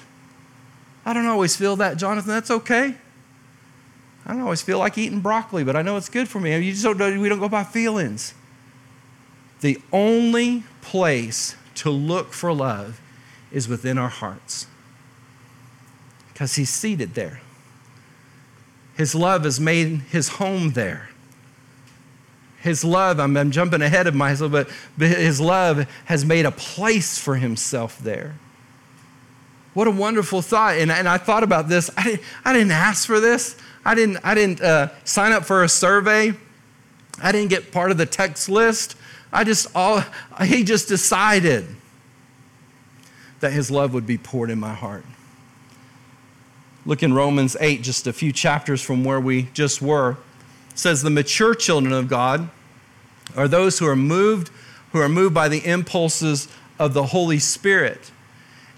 I 1.06 1.14
don't 1.14 1.26
always 1.26 1.56
feel 1.56 1.76
that, 1.78 1.98
Jonathan. 1.98 2.30
That's 2.30 2.52
okay. 2.52 2.96
I 4.26 4.32
don't 4.32 4.42
always 4.42 4.62
feel 4.62 4.80
like 4.80 4.98
eating 4.98 5.20
broccoli, 5.20 5.64
but 5.64 5.76
I 5.76 5.82
know 5.82 5.98
it's 5.98 6.10
good 6.10 6.28
for 6.30 6.40
me. 6.40 6.58
You 6.58 6.72
just 6.72 6.84
don't, 6.84 7.20
we 7.20 7.28
don't 7.30 7.40
go 7.40 7.50
by 7.50 7.64
feelings. 7.64 8.34
The 9.66 9.82
only 9.92 10.62
place 10.82 11.56
to 11.74 11.90
look 11.90 12.34
for 12.34 12.54
love 12.54 13.02
is 13.52 13.68
within 13.68 13.98
our 13.98 14.10
hearts 14.10 14.68
because 16.32 16.54
He's 16.54 16.70
seated 16.70 17.16
there. 17.16 17.42
His 18.96 19.16
love 19.16 19.44
has 19.44 19.60
made 19.60 20.02
His 20.12 20.28
home 20.28 20.74
there. 20.74 21.10
His 22.60 22.84
love, 22.84 23.20
I'm, 23.20 23.36
I'm 23.36 23.50
jumping 23.50 23.82
ahead 23.82 24.06
of 24.06 24.14
myself, 24.14 24.52
but, 24.52 24.70
but 25.00 25.08
his 25.08 25.42
love 25.42 25.90
has 26.06 26.24
made 26.24 26.46
a 26.46 26.52
place 26.52 27.18
for 27.18 27.36
himself 27.36 27.98
there. 27.98 28.36
What 29.74 29.88
a 29.88 29.92
wonderful 29.92 30.44
thought. 30.44 30.76
And, 30.76 30.92
and 30.92 31.10
I 31.10 31.18
thought 31.18 31.42
about 31.42 31.70
this. 31.70 31.90
I 31.98 32.04
didn't, 32.04 32.22
I 32.46 32.54
didn't 32.54 32.72
ask 32.72 33.08
for 33.08 33.20
this. 33.20 33.58
I 33.84 33.96
didn't, 33.96 34.20
I 34.24 34.36
didn't 34.36 34.62
uh, 34.62 34.90
sign 35.06 35.32
up 35.32 35.44
for 35.44 35.64
a 35.64 35.70
survey. 35.70 36.34
I 37.20 37.32
didn't 37.32 37.50
get 37.50 37.72
part 37.72 37.90
of 37.90 37.98
the 37.98 38.06
text 38.06 38.48
list. 38.48 38.96
I 39.36 39.44
just, 39.44 39.68
all, 39.76 40.02
he 40.44 40.64
just 40.64 40.88
decided 40.88 41.68
that 43.42 43.52
his 43.52 43.70
love 43.70 43.94
would 43.94 44.08
be 44.08 44.18
poured 44.18 44.50
in 44.50 44.60
my 44.60 44.74
heart. 44.74 45.06
Look 46.86 47.04
in 47.04 47.14
Romans 47.14 47.58
8, 47.60 47.82
just 47.82 48.08
a 48.08 48.14
few 48.14 48.32
chapters 48.32 48.82
from 48.82 49.04
where 49.04 49.20
we 49.20 49.50
just 49.54 49.82
were. 49.82 50.12
It 50.70 50.80
says, 50.80 51.02
The 51.02 51.10
mature 51.10 51.54
children 51.54 51.94
of 51.94 52.08
God 52.08 52.50
are 53.36 53.50
those 53.50 53.80
who 53.80 53.88
are 53.88 53.96
moved, 53.96 54.52
who 54.94 55.02
are 55.02 55.10
moved 55.10 55.34
by 55.34 55.50
the 55.50 55.66
impulses 55.66 56.48
of 56.80 56.94
the 56.94 57.08
Holy 57.08 57.40
Spirit. 57.40 58.12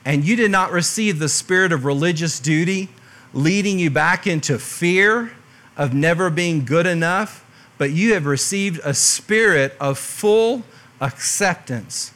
And 0.05 0.25
you 0.25 0.35
did 0.35 0.49
not 0.49 0.71
receive 0.71 1.19
the 1.19 1.29
spirit 1.29 1.71
of 1.71 1.85
religious 1.85 2.39
duty, 2.39 2.89
leading 3.31 3.77
you 3.77 3.91
back 3.91 4.25
into 4.25 4.57
fear 4.57 5.33
of 5.75 5.93
never 5.93 6.31
being 6.31 6.65
good 6.65 6.87
enough, 6.87 7.45
but 7.77 7.91
you 7.91 8.13
have 8.13 8.25
received 8.25 8.79
a 8.83 8.93
spirit 8.93 9.75
of 9.79 9.97
full 9.97 10.63
acceptance, 10.99 12.11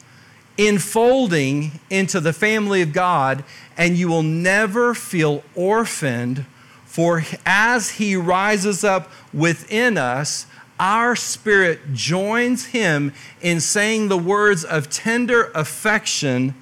enfolding 0.58 1.80
into 1.88 2.20
the 2.20 2.32
family 2.32 2.82
of 2.82 2.92
God, 2.92 3.44
and 3.76 3.96
you 3.96 4.08
will 4.08 4.22
never 4.22 4.94
feel 4.94 5.42
orphaned. 5.54 6.46
For 6.84 7.24
as 7.46 7.92
He 7.92 8.16
rises 8.16 8.84
up 8.84 9.10
within 9.32 9.96
us, 9.96 10.46
our 10.78 11.14
spirit 11.14 11.94
joins 11.94 12.66
Him 12.66 13.12
in 13.40 13.60
saying 13.60 14.08
the 14.08 14.18
words 14.18 14.64
of 14.64 14.90
tender 14.90 15.50
affection, 15.54 16.54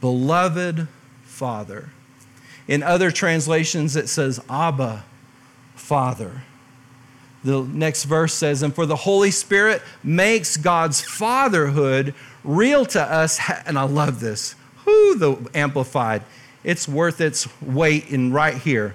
Beloved 0.00 0.88
Father. 1.24 1.90
In 2.68 2.82
other 2.82 3.10
translations, 3.10 3.96
it 3.96 4.08
says, 4.08 4.40
Abba, 4.50 5.04
Father. 5.74 6.42
The 7.44 7.62
next 7.62 8.04
verse 8.04 8.34
says, 8.34 8.62
And 8.62 8.74
for 8.74 8.86
the 8.86 8.96
Holy 8.96 9.30
Spirit 9.30 9.82
makes 10.02 10.56
God's 10.56 11.00
fatherhood 11.00 12.14
real 12.42 12.84
to 12.86 13.02
us. 13.02 13.38
And 13.66 13.78
I 13.78 13.84
love 13.84 14.20
this. 14.20 14.54
Who 14.84 15.16
the 15.16 15.50
Amplified. 15.54 16.22
It's 16.64 16.88
worth 16.88 17.20
its 17.20 17.48
weight 17.62 18.08
in 18.10 18.32
right 18.32 18.56
here. 18.56 18.94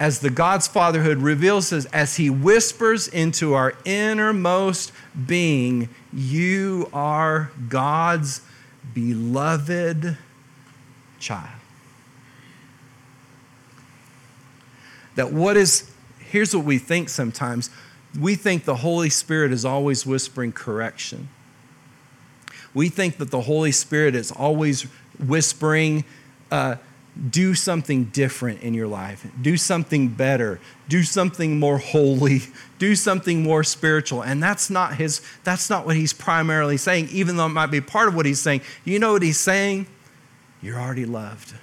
As 0.00 0.20
the 0.20 0.30
God's 0.30 0.68
fatherhood 0.68 1.18
reveals 1.18 1.72
us, 1.72 1.86
as 1.86 2.16
He 2.16 2.30
whispers 2.30 3.08
into 3.08 3.54
our 3.54 3.74
innermost 3.84 4.92
being, 5.26 5.88
You 6.12 6.88
are 6.92 7.50
God's 7.68 8.42
beloved 8.94 10.18
child. 11.18 11.48
That 15.16 15.32
what 15.32 15.56
is 15.56 15.87
here's 16.28 16.54
what 16.54 16.64
we 16.64 16.78
think 16.78 17.08
sometimes 17.08 17.70
we 18.18 18.34
think 18.34 18.64
the 18.64 18.76
Holy 18.76 19.10
Spirit 19.10 19.52
is 19.52 19.64
always 19.64 20.06
whispering 20.06 20.52
correction. 20.52 21.28
We 22.74 22.88
think 22.88 23.18
that 23.18 23.30
the 23.30 23.42
Holy 23.42 23.72
Spirit 23.72 24.14
is 24.14 24.30
always 24.30 24.82
whispering, 25.18 26.04
uh, 26.50 26.76
do 27.30 27.54
something 27.54 28.04
different 28.04 28.62
in 28.62 28.74
your 28.74 28.86
life, 28.86 29.26
do 29.42 29.56
something 29.56 30.08
better, 30.08 30.60
do 30.88 31.02
something 31.02 31.58
more 31.58 31.78
holy, 31.78 32.42
do 32.78 32.94
something 32.94 33.42
more 33.42 33.64
spiritual. 33.64 34.22
And 34.22 34.42
that's 34.42 34.70
not 34.70 34.94
his, 34.94 35.20
that's 35.44 35.68
not 35.68 35.84
what 35.84 35.96
he's 35.96 36.12
primarily 36.12 36.76
saying, 36.76 37.08
even 37.10 37.36
though 37.36 37.46
it 37.46 37.50
might 37.50 37.66
be 37.70 37.80
part 37.80 38.08
of 38.08 38.14
what 38.14 38.26
he's 38.26 38.40
saying. 38.40 38.62
You 38.84 38.98
know 38.98 39.12
what 39.12 39.22
he's 39.22 39.40
saying? 39.40 39.86
You're 40.62 40.78
already 40.78 41.06
loved 41.06 41.54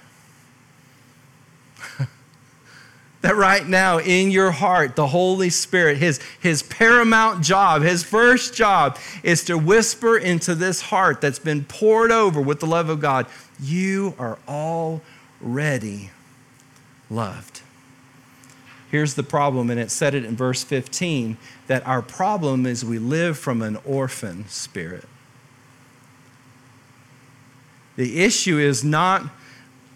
that 3.26 3.34
right 3.34 3.66
now 3.66 3.98
in 3.98 4.30
your 4.30 4.52
heart, 4.52 4.94
the 4.94 5.08
Holy 5.08 5.50
Spirit, 5.50 5.96
his, 5.96 6.20
his 6.38 6.62
paramount 6.62 7.42
job, 7.42 7.82
his 7.82 8.04
first 8.04 8.54
job 8.54 8.96
is 9.24 9.42
to 9.46 9.58
whisper 9.58 10.16
into 10.16 10.54
this 10.54 10.80
heart 10.80 11.20
that's 11.20 11.40
been 11.40 11.64
poured 11.64 12.12
over 12.12 12.40
with 12.40 12.60
the 12.60 12.66
love 12.66 12.88
of 12.88 13.00
God, 13.00 13.26
you 13.60 14.14
are 14.16 14.38
already 14.46 16.10
loved. 17.10 17.62
Here's 18.92 19.14
the 19.14 19.24
problem, 19.24 19.70
and 19.70 19.80
it 19.80 19.90
said 19.90 20.14
it 20.14 20.24
in 20.24 20.36
verse 20.36 20.62
15 20.62 21.36
that 21.66 21.84
our 21.84 22.02
problem 22.02 22.64
is 22.64 22.84
we 22.84 23.00
live 23.00 23.36
from 23.36 23.60
an 23.60 23.76
orphan 23.84 24.46
spirit. 24.46 25.08
The 27.96 28.22
issue 28.22 28.58
is 28.58 28.84
not 28.84 29.24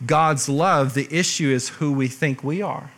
God's 0.05 0.49
love, 0.49 0.95
the 0.95 1.07
issue 1.17 1.51
is 1.51 1.69
who 1.69 1.93
we 1.93 2.09
think 2.09 2.43
we 2.43 2.61
are. 2.61 2.91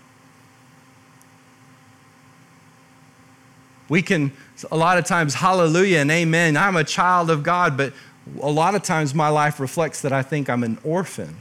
We 3.93 4.01
can, 4.01 4.33
a 4.71 4.77
lot 4.79 4.97
of 4.97 5.05
times, 5.05 5.35
hallelujah 5.35 5.99
and 5.99 6.11
amen. 6.11 6.57
I'm 6.57 6.77
a 6.77 6.83
child 6.83 7.29
of 7.29 7.43
God, 7.43 7.77
but 7.77 7.93
a 8.41 8.51
lot 8.51 8.75
of 8.75 8.83
times 8.83 9.15
my 9.15 9.29
life 9.29 9.61
reflects 9.61 10.01
that 10.01 10.15
I 10.15 10.23
think 10.23 10.49
I'm 10.49 10.65
an 10.65 10.79
orphan. 10.83 11.37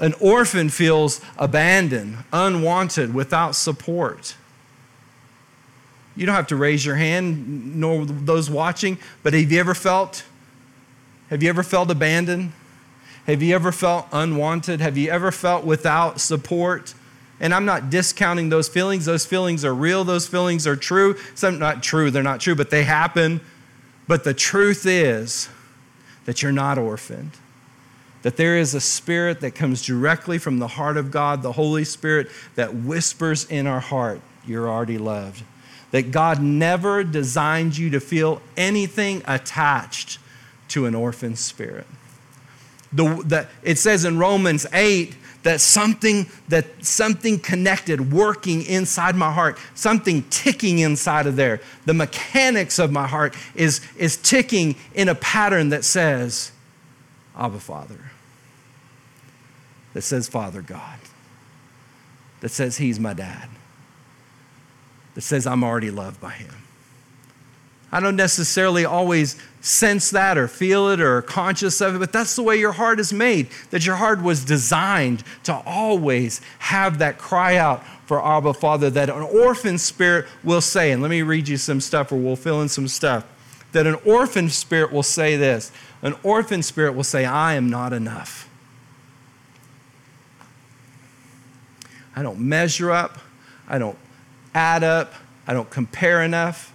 An 0.00 0.14
orphan 0.20 0.68
feels 0.68 1.20
abandoned, 1.38 2.16
unwanted, 2.32 3.14
without 3.14 3.54
support. 3.54 4.34
You 6.16 6.26
don't 6.26 6.34
have 6.34 6.48
to 6.48 6.56
raise 6.56 6.84
your 6.84 6.96
hand, 6.96 7.76
nor 7.76 8.04
those 8.04 8.50
watching, 8.50 8.98
but 9.22 9.32
have 9.32 9.52
you 9.52 9.60
ever 9.60 9.76
felt 9.76 10.24
have 11.30 11.40
you 11.40 11.48
ever 11.48 11.62
felt 11.62 11.88
abandoned? 11.88 12.50
Have 13.28 13.44
you 13.44 13.54
ever 13.54 13.70
felt 13.70 14.08
unwanted? 14.10 14.80
Have 14.80 14.98
you 14.98 15.08
ever 15.08 15.30
felt 15.30 15.64
without 15.64 16.20
support? 16.20 16.94
And 17.40 17.52
I'm 17.52 17.64
not 17.64 17.90
discounting 17.90 18.48
those 18.48 18.68
feelings. 18.68 19.04
Those 19.04 19.26
feelings 19.26 19.64
are 19.64 19.74
real. 19.74 20.04
Those 20.04 20.26
feelings 20.26 20.66
are 20.66 20.76
true. 20.76 21.16
Some 21.34 21.58
not 21.58 21.82
true, 21.82 22.10
they're 22.10 22.22
not 22.22 22.40
true, 22.40 22.54
but 22.54 22.70
they 22.70 22.84
happen. 22.84 23.40
But 24.08 24.24
the 24.24 24.34
truth 24.34 24.86
is 24.86 25.48
that 26.24 26.42
you're 26.42 26.52
not 26.52 26.78
orphaned. 26.78 27.32
That 28.22 28.36
there 28.36 28.56
is 28.56 28.74
a 28.74 28.80
spirit 28.80 29.40
that 29.40 29.52
comes 29.54 29.82
directly 29.82 30.38
from 30.38 30.58
the 30.58 30.66
heart 30.66 30.96
of 30.96 31.10
God, 31.10 31.42
the 31.42 31.52
Holy 31.52 31.84
Spirit, 31.84 32.28
that 32.54 32.74
whispers 32.74 33.44
in 33.44 33.66
our 33.66 33.80
heart, 33.80 34.20
You're 34.46 34.68
already 34.68 34.98
loved. 34.98 35.42
That 35.90 36.10
God 36.10 36.40
never 36.42 37.04
designed 37.04 37.76
you 37.76 37.90
to 37.90 38.00
feel 38.00 38.40
anything 38.56 39.22
attached 39.26 40.18
to 40.68 40.86
an 40.86 40.94
orphan 40.94 41.36
spirit. 41.36 41.86
The, 42.92 43.22
the, 43.24 43.48
it 43.62 43.78
says 43.78 44.04
in 44.04 44.18
Romans 44.18 44.66
8 44.72 45.14
that 45.46 45.60
something 45.60 46.26
that 46.48 46.66
something 46.84 47.38
connected 47.38 48.12
working 48.12 48.64
inside 48.64 49.14
my 49.14 49.32
heart 49.32 49.56
something 49.76 50.24
ticking 50.28 50.80
inside 50.80 51.24
of 51.28 51.36
there. 51.36 51.60
The 51.84 51.94
mechanics 51.94 52.80
of 52.80 52.90
my 52.90 53.06
heart 53.06 53.36
is 53.54 53.80
is 53.96 54.16
ticking 54.16 54.74
in 54.92 55.08
a 55.08 55.14
pattern 55.14 55.68
that 55.68 55.84
says 55.84 56.50
abba 57.38 57.60
father. 57.60 58.10
That 59.94 60.02
says 60.02 60.26
father 60.26 60.62
god. 60.62 60.98
That 62.40 62.48
says 62.48 62.78
he's 62.78 62.98
my 62.98 63.14
dad. 63.14 63.48
That 65.14 65.20
says 65.20 65.46
i'm 65.46 65.62
already 65.62 65.92
loved 65.92 66.20
by 66.20 66.32
him 66.32 66.65
I 67.92 68.00
don't 68.00 68.16
necessarily 68.16 68.84
always 68.84 69.36
sense 69.60 70.10
that 70.10 70.36
or 70.36 70.48
feel 70.48 70.88
it 70.88 71.00
or 71.00 71.22
conscious 71.22 71.80
of 71.80 71.94
it, 71.94 71.98
but 71.98 72.12
that's 72.12 72.36
the 72.36 72.42
way 72.42 72.56
your 72.56 72.72
heart 72.72 73.00
is 73.00 73.12
made. 73.12 73.48
That 73.70 73.86
your 73.86 73.96
heart 73.96 74.22
was 74.22 74.44
designed 74.44 75.22
to 75.44 75.54
always 75.64 76.40
have 76.58 76.98
that 76.98 77.18
cry 77.18 77.56
out 77.56 77.84
for 78.06 78.24
Abba 78.24 78.54
Father, 78.54 78.90
that 78.90 79.10
an 79.10 79.22
orphan 79.22 79.78
spirit 79.78 80.26
will 80.44 80.60
say, 80.60 80.92
and 80.92 81.02
let 81.02 81.10
me 81.10 81.22
read 81.22 81.48
you 81.48 81.56
some 81.56 81.80
stuff 81.80 82.12
or 82.12 82.16
we'll 82.16 82.36
fill 82.36 82.62
in 82.62 82.68
some 82.68 82.88
stuff. 82.88 83.26
That 83.72 83.86
an 83.86 83.96
orphan 84.04 84.48
spirit 84.48 84.92
will 84.92 85.02
say 85.02 85.36
this 85.36 85.72
an 86.02 86.14
orphan 86.22 86.62
spirit 86.62 86.94
will 86.94 87.04
say, 87.04 87.24
I 87.24 87.54
am 87.54 87.68
not 87.68 87.92
enough. 87.92 88.48
I 92.14 92.22
don't 92.22 92.38
measure 92.40 92.90
up, 92.90 93.18
I 93.68 93.78
don't 93.78 93.98
add 94.54 94.84
up, 94.84 95.12
I 95.46 95.52
don't 95.52 95.68
compare 95.68 96.22
enough. 96.22 96.72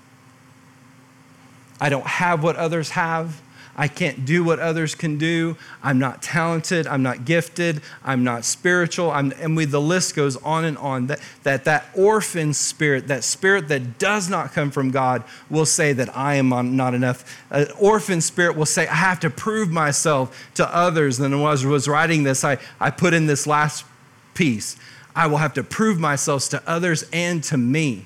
I 1.82 1.90
don't 1.90 2.06
have 2.06 2.44
what 2.44 2.56
others 2.56 2.92
have. 2.92 3.42
I 3.76 3.88
can't 3.88 4.26
do 4.26 4.44
what 4.44 4.60
others 4.60 4.96
can 4.96 5.18
do. 5.18 5.58
I'm 5.82 5.98
not 5.98 6.22
talented. 6.22 6.86
I'm 6.86 7.02
not 7.02 7.26
gifted. 7.26 7.82
I'm 8.04 8.24
not 8.24 8.46
spiritual. 8.46 9.10
I'm, 9.10 9.32
and 9.40 9.56
we, 9.58 9.66
the 9.66 9.82
list 9.82 10.16
goes 10.16 10.36
on 10.38 10.66
and 10.66 10.78
on. 10.78 11.08
That, 11.08 11.20
that 11.44 11.66
that 11.66 11.86
orphan 11.96 12.54
spirit, 12.54 13.08
that 13.08 13.24
spirit 13.24 13.70
that 13.70 13.98
does 13.98 14.30
not 14.30 14.54
come 14.54 14.70
from 14.72 14.92
God, 14.92 15.24
will 15.50 15.66
say 15.66 15.94
that 15.94 16.16
I 16.16 16.36
am 16.36 16.50
not 16.76 16.94
enough. 16.94 17.44
An 17.50 17.68
orphan 17.80 18.22
spirit 18.22 18.56
will 18.56 18.66
say, 18.66 18.88
I 18.88 18.96
have 18.96 19.22
to 19.22 19.30
prove 19.30 19.72
myself 19.72 20.50
to 20.56 20.76
others. 20.76 21.20
And 21.20 21.42
when 21.42 21.58
I 21.58 21.66
was 21.66 21.88
writing 21.88 22.24
this, 22.24 22.44
I, 22.44 22.58
I 22.80 22.92
put 22.92 23.14
in 23.14 23.26
this 23.26 23.48
last 23.48 23.86
piece. 24.34 24.76
I 25.16 25.28
will 25.28 25.38
have 25.38 25.54
to 25.56 25.64
prove 25.64 25.98
myself 25.98 26.50
to 26.50 26.62
others 26.68 27.06
and 27.12 27.44
to 27.46 27.58
me. 27.58 28.06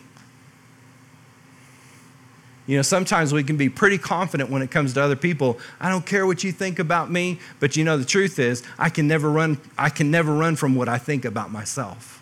You 2.68 2.78
know, 2.78 2.82
sometimes 2.82 3.32
we 3.32 3.44
can 3.44 3.58
be 3.58 3.70
pretty 3.70 3.98
confident 3.98 4.50
when 4.50 4.62
it 4.62 4.72
comes 4.72 4.94
to 4.96 5.02
other 5.02 5.16
people. 5.16 5.60
I 5.80 5.90
don't 5.90 6.06
care 6.06 6.26
what 6.26 6.44
you 6.44 6.52
think 6.52 6.80
about 6.80 7.12
me, 7.12 7.40
but 7.60 7.76
you 7.76 7.84
know 7.84 7.98
the 7.98 8.06
truth 8.06 8.40
is, 8.40 8.64
I 8.80 8.90
can 8.90 9.08
never 9.08 9.30
run 9.30 9.60
I 9.78 9.90
can 9.90 10.10
never 10.10 10.34
run 10.34 10.56
from 10.56 10.76
what 10.76 10.90
I 10.90 10.98
think 10.98 11.26
about 11.26 11.52
myself. 11.52 12.22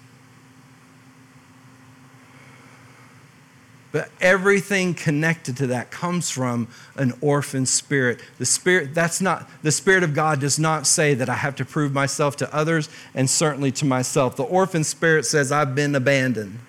But 3.94 4.10
everything 4.20 4.96
connected 4.96 5.56
to 5.58 5.68
that 5.68 5.92
comes 5.92 6.32
from 6.32 6.68
an 6.96 7.14
orphan 7.22 7.68
spirit. 7.68 8.20
The 8.40 8.46
spirit 8.46 8.94
that's 8.94 9.22
not 9.22 9.48
the 9.62 9.72
spirit 9.72 10.04
of 10.04 10.14
God 10.14 10.42
does 10.42 10.60
not 10.60 10.88
say 10.88 11.14
that 11.14 11.30
I 11.30 11.36
have 11.36 11.56
to 11.58 11.66
prove 11.66 11.94
myself 11.94 12.36
to 12.38 12.54
others 12.54 12.90
and 13.14 13.30
certainly 13.30 13.72
to 13.74 13.86
myself. 13.86 14.36
The 14.36 14.44
orphan 14.44 14.84
spirit 14.84 15.26
says 15.26 15.54
I've 15.54 15.74
been 15.74 15.96
abandoned. 15.96 16.60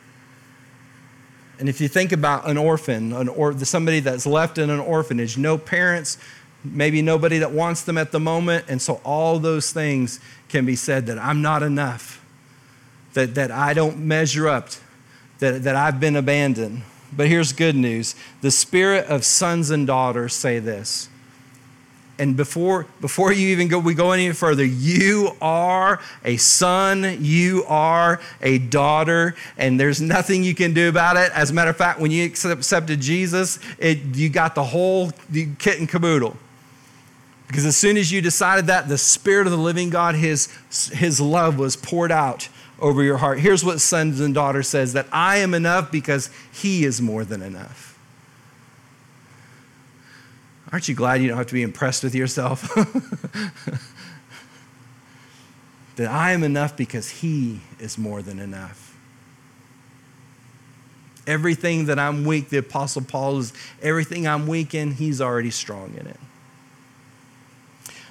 And 1.58 1.68
if 1.68 1.80
you 1.80 1.88
think 1.88 2.12
about 2.12 2.48
an 2.48 2.56
orphan, 2.56 3.12
an 3.12 3.28
or, 3.28 3.56
somebody 3.64 4.00
that's 4.00 4.26
left 4.26 4.58
in 4.58 4.70
an 4.70 4.80
orphanage, 4.80 5.38
no 5.38 5.56
parents, 5.56 6.18
maybe 6.64 7.02
nobody 7.02 7.38
that 7.38 7.52
wants 7.52 7.82
them 7.82 7.98
at 7.98 8.10
the 8.12 8.20
moment, 8.20 8.64
and 8.68 8.80
so 8.80 9.00
all 9.04 9.38
those 9.38 9.72
things 9.72 10.20
can 10.48 10.66
be 10.66 10.76
said 10.76 11.06
that 11.06 11.18
I'm 11.18 11.42
not 11.42 11.62
enough, 11.62 12.24
that, 13.12 13.34
that 13.36 13.50
I 13.50 13.74
don't 13.74 13.98
measure 13.98 14.48
up, 14.48 14.70
that, 15.38 15.62
that 15.62 15.76
I've 15.76 16.00
been 16.00 16.16
abandoned. 16.16 16.82
But 17.12 17.28
here's 17.28 17.52
good 17.52 17.76
news 17.76 18.14
the 18.40 18.50
spirit 18.50 19.06
of 19.06 19.24
sons 19.24 19.70
and 19.70 19.86
daughters 19.86 20.34
say 20.34 20.58
this. 20.58 21.08
And 22.18 22.36
before, 22.36 22.86
before 23.00 23.32
you 23.32 23.48
even 23.48 23.66
go, 23.66 23.78
we 23.78 23.94
go 23.94 24.12
any 24.12 24.30
further, 24.32 24.64
you 24.64 25.32
are 25.40 26.00
a 26.24 26.36
son, 26.36 27.18
you 27.20 27.64
are 27.66 28.20
a 28.40 28.58
daughter, 28.58 29.34
and 29.58 29.80
there's 29.80 30.00
nothing 30.00 30.44
you 30.44 30.54
can 30.54 30.74
do 30.74 30.88
about 30.88 31.16
it. 31.16 31.32
As 31.32 31.50
a 31.50 31.54
matter 31.54 31.70
of 31.70 31.76
fact, 31.76 31.98
when 31.98 32.12
you 32.12 32.24
accepted 32.24 33.00
Jesus, 33.00 33.58
it, 33.78 33.98
you 34.14 34.28
got 34.28 34.54
the 34.54 34.62
whole 34.62 35.10
kit 35.58 35.80
and 35.80 35.88
caboodle. 35.88 36.36
Because 37.48 37.66
as 37.66 37.76
soon 37.76 37.96
as 37.96 38.12
you 38.12 38.20
decided 38.20 38.66
that, 38.66 38.88
the 38.88 38.98
Spirit 38.98 39.46
of 39.46 39.52
the 39.52 39.58
living 39.58 39.90
God, 39.90 40.14
His, 40.14 40.48
his 40.92 41.20
love 41.20 41.58
was 41.58 41.76
poured 41.76 42.12
out 42.12 42.48
over 42.80 43.02
your 43.02 43.18
heart. 43.18 43.40
Here's 43.40 43.64
what 43.64 43.80
sons 43.80 44.20
and 44.20 44.34
daughters 44.34 44.68
says 44.68 44.92
that 44.92 45.06
I 45.12 45.38
am 45.38 45.54
enough 45.54 45.90
because 45.90 46.30
he 46.52 46.84
is 46.84 47.00
more 47.00 47.24
than 47.24 47.42
enough. 47.42 47.93
Aren't 50.74 50.88
you 50.88 50.96
glad 50.96 51.22
you 51.22 51.28
don't 51.28 51.36
have 51.36 51.46
to 51.46 51.54
be 51.54 51.62
impressed 51.62 52.02
with 52.02 52.16
yourself? 52.16 52.74
that 55.94 56.10
I 56.10 56.32
am 56.32 56.42
enough 56.42 56.76
because 56.76 57.08
he 57.08 57.60
is 57.78 57.96
more 57.96 58.22
than 58.22 58.40
enough. 58.40 58.98
Everything 61.28 61.84
that 61.84 62.00
I'm 62.00 62.24
weak, 62.24 62.48
the 62.48 62.56
Apostle 62.56 63.02
Paul 63.02 63.38
is, 63.38 63.52
everything 63.82 64.26
I'm 64.26 64.48
weak 64.48 64.74
in, 64.74 64.90
he's 64.90 65.20
already 65.20 65.52
strong 65.52 65.94
in 65.96 66.08
it 66.08 66.18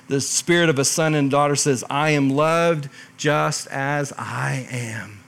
the 0.07 0.21
spirit 0.21 0.69
of 0.69 0.77
a 0.77 0.85
son 0.85 1.15
and 1.15 1.31
daughter 1.31 1.55
says, 1.55 1.83
I 1.89 2.11
am 2.11 2.29
loved 2.29 2.87
just 3.17 3.67
as 3.67 4.13
I 4.17 4.67
am. 4.69 5.22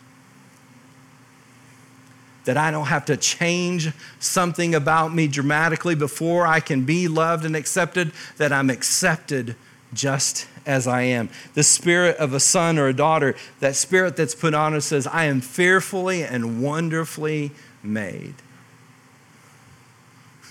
That 2.46 2.58
I 2.58 2.72
don't 2.72 2.86
have 2.86 3.06
to 3.06 3.18
change 3.18 3.92
something 4.20 4.74
about 4.76 5.14
me 5.14 5.28
dramatically 5.28 5.96
before 5.96 6.48
I 6.48 6.60
can 6.60 6.86
be 6.86 7.08
loved 7.08 7.46
and 7.46 7.56
accepted, 7.56 8.12
that 8.38 8.54
I'm 8.54 8.70
accepted 8.70 9.56
just 9.94 10.48
as 10.66 10.88
I 10.88 11.02
am. 11.04 11.30
The 11.54 11.64
spirit 11.64 12.18
of 12.18 12.34
a 12.34 12.40
son 12.40 12.78
or 12.78 12.88
a 12.88 12.94
daughter, 12.94 13.36
that 13.60 13.76
spirit 13.76 14.16
that's 14.16 14.36
put 14.36 14.54
on 14.54 14.74
us 14.74 14.86
says, 14.86 15.08
I 15.08 15.26
am 15.26 15.42
fearfully 15.42 16.24
and 16.24 16.62
wonderfully 16.62 17.52
made. 17.84 18.36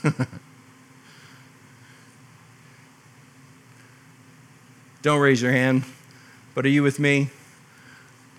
Don't 5.03 5.21
raise 5.21 5.43
your 5.43 5.53
hand, 5.53 5.85
but 6.55 6.65
are 6.65 6.71
you 6.71 6.83
with 6.83 6.99
me? 6.99 7.29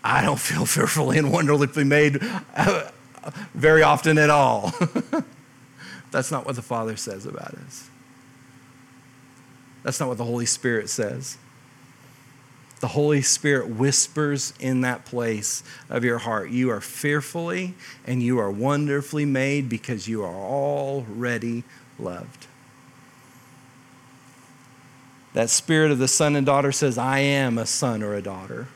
I 0.04 0.24
don't 0.24 0.40
feel 0.40 0.66
fearfully 0.68 1.20
and 1.20 1.32
wonderfully 1.32 1.84
made 1.84 2.20
very 3.54 3.84
often 3.84 4.18
at 4.18 4.30
all. 4.30 4.74
That's 6.12 6.32
not 6.32 6.46
what 6.46 6.56
the 6.56 6.62
Father 6.62 6.96
says 6.96 7.26
about 7.26 7.54
us. 7.54 7.90
That's 9.84 10.00
not 10.00 10.10
what 10.10 10.18
the 10.18 10.26
Holy 10.26 10.46
Spirit 10.46 10.90
says. 10.90 11.38
The 12.80 12.88
Holy 12.88 13.22
Spirit 13.22 13.70
whispers 13.70 14.54
in 14.60 14.82
that 14.82 15.06
place 15.06 15.64
of 15.90 16.04
your 16.04 16.20
heart. 16.20 16.50
You 16.50 16.70
are 16.72 16.82
fearfully 16.82 17.74
and 18.06 18.22
you 18.22 18.40
are 18.40 18.52
wonderfully 18.52 19.26
made 19.26 19.70
because 19.70 20.08
you 20.08 20.24
are 20.24 20.36
already 20.36 21.64
loved. 21.98 22.48
That 25.34 25.50
spirit 25.50 25.92
of 25.92 26.00
the 26.00 26.08
son 26.08 26.36
and 26.36 26.46
daughter 26.46 26.72
says, 26.72 26.98
I 26.98 27.20
am 27.20 27.58
a 27.58 27.66
son 27.66 28.02
or 28.02 28.14
a 28.14 28.22
daughter. 28.22 28.68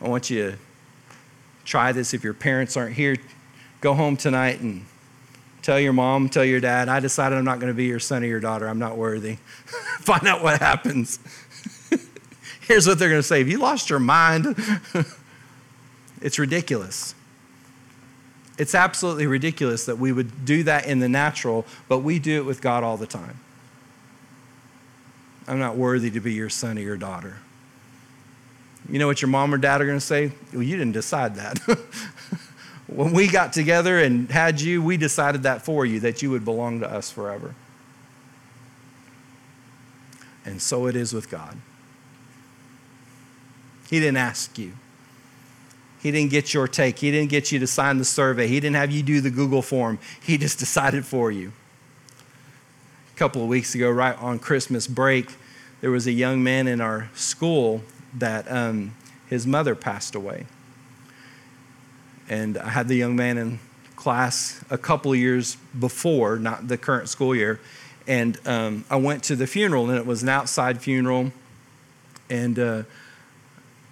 I 0.00 0.08
want 0.08 0.30
you 0.30 0.52
to 0.52 0.58
try 1.64 1.92
this 1.92 2.14
if 2.14 2.24
your 2.24 2.34
parents 2.34 2.76
aren't 2.76 2.94
here. 2.94 3.16
Go 3.80 3.94
home 3.94 4.16
tonight 4.16 4.60
and 4.60 4.84
tell 5.62 5.78
your 5.78 5.92
mom, 5.92 6.28
tell 6.28 6.44
your 6.44 6.60
dad, 6.60 6.88
I 6.88 7.00
decided 7.00 7.36
I'm 7.36 7.44
not 7.44 7.60
going 7.60 7.72
to 7.72 7.76
be 7.76 7.84
your 7.84 8.00
son 8.00 8.22
or 8.22 8.26
your 8.26 8.40
daughter. 8.40 8.68
I'm 8.68 8.78
not 8.78 8.96
worthy. 8.96 9.36
Find 10.00 10.26
out 10.26 10.42
what 10.42 10.60
happens. 10.60 11.18
Here's 12.60 12.86
what 12.86 12.98
they're 12.98 13.08
going 13.08 13.20
to 13.20 13.26
say 13.26 13.38
Have 13.38 13.48
you 13.48 13.58
lost 13.58 13.90
your 13.90 13.98
mind? 13.98 14.56
it's 16.22 16.38
ridiculous. 16.38 17.14
It's 18.58 18.74
absolutely 18.74 19.26
ridiculous 19.26 19.86
that 19.86 19.98
we 19.98 20.12
would 20.12 20.44
do 20.44 20.62
that 20.64 20.86
in 20.86 20.98
the 20.98 21.08
natural, 21.08 21.64
but 21.88 22.00
we 22.00 22.18
do 22.18 22.36
it 22.36 22.44
with 22.44 22.60
God 22.60 22.84
all 22.84 22.98
the 22.98 23.06
time. 23.06 23.40
I'm 25.48 25.58
not 25.58 25.76
worthy 25.76 26.10
to 26.10 26.20
be 26.20 26.34
your 26.34 26.50
son 26.50 26.76
or 26.76 26.82
your 26.82 26.98
daughter. 26.98 27.38
You 28.90 28.98
know 28.98 29.06
what 29.06 29.22
your 29.22 29.28
mom 29.28 29.54
or 29.54 29.58
dad 29.58 29.80
are 29.80 29.86
going 29.86 29.98
to 29.98 30.04
say? 30.04 30.32
Well, 30.52 30.64
you 30.64 30.76
didn't 30.76 30.92
decide 30.92 31.36
that. 31.36 31.58
when 32.88 33.12
we 33.12 33.28
got 33.28 33.52
together 33.52 34.00
and 34.00 34.28
had 34.28 34.60
you, 34.60 34.82
we 34.82 34.96
decided 34.96 35.44
that 35.44 35.62
for 35.62 35.86
you, 35.86 36.00
that 36.00 36.22
you 36.22 36.30
would 36.30 36.44
belong 36.44 36.80
to 36.80 36.90
us 36.90 37.10
forever. 37.10 37.54
And 40.44 40.60
so 40.60 40.86
it 40.86 40.96
is 40.96 41.12
with 41.12 41.30
God. 41.30 41.56
He 43.88 44.00
didn't 44.00 44.16
ask 44.16 44.58
you. 44.58 44.72
He 46.02 46.10
didn't 46.10 46.30
get 46.30 46.52
your 46.52 46.66
take. 46.66 46.98
He 46.98 47.12
didn't 47.12 47.30
get 47.30 47.52
you 47.52 47.60
to 47.60 47.66
sign 47.66 47.98
the 47.98 48.04
survey. 48.04 48.48
He 48.48 48.58
didn't 48.58 48.76
have 48.76 48.90
you 48.90 49.02
do 49.02 49.20
the 49.20 49.30
Google 49.30 49.62
form. 49.62 50.00
He 50.20 50.36
just 50.36 50.58
decided 50.58 51.04
for 51.04 51.30
you. 51.30 51.52
A 53.14 53.18
couple 53.18 53.42
of 53.42 53.48
weeks 53.48 53.74
ago, 53.74 53.88
right 53.90 54.20
on 54.20 54.40
Christmas 54.40 54.88
break, 54.88 55.32
there 55.80 55.90
was 55.90 56.08
a 56.08 56.12
young 56.12 56.42
man 56.42 56.66
in 56.66 56.80
our 56.80 57.10
school 57.14 57.82
that 58.14 58.50
um, 58.50 58.94
his 59.28 59.46
mother 59.46 59.74
passed 59.74 60.14
away. 60.14 60.46
And 62.28 62.58
I 62.58 62.68
had 62.68 62.88
the 62.88 62.94
young 62.94 63.16
man 63.16 63.38
in 63.38 63.58
class 63.96 64.62
a 64.70 64.78
couple 64.78 65.14
years 65.14 65.56
before, 65.78 66.38
not 66.38 66.68
the 66.68 66.78
current 66.78 67.08
school 67.08 67.34
year. 67.34 67.60
And 68.06 68.38
um, 68.46 68.84
I 68.88 68.96
went 68.96 69.24
to 69.24 69.36
the 69.36 69.46
funeral, 69.46 69.88
and 69.90 69.98
it 69.98 70.06
was 70.06 70.22
an 70.22 70.28
outside 70.28 70.80
funeral. 70.80 71.32
And 72.28 72.58
uh, 72.58 72.82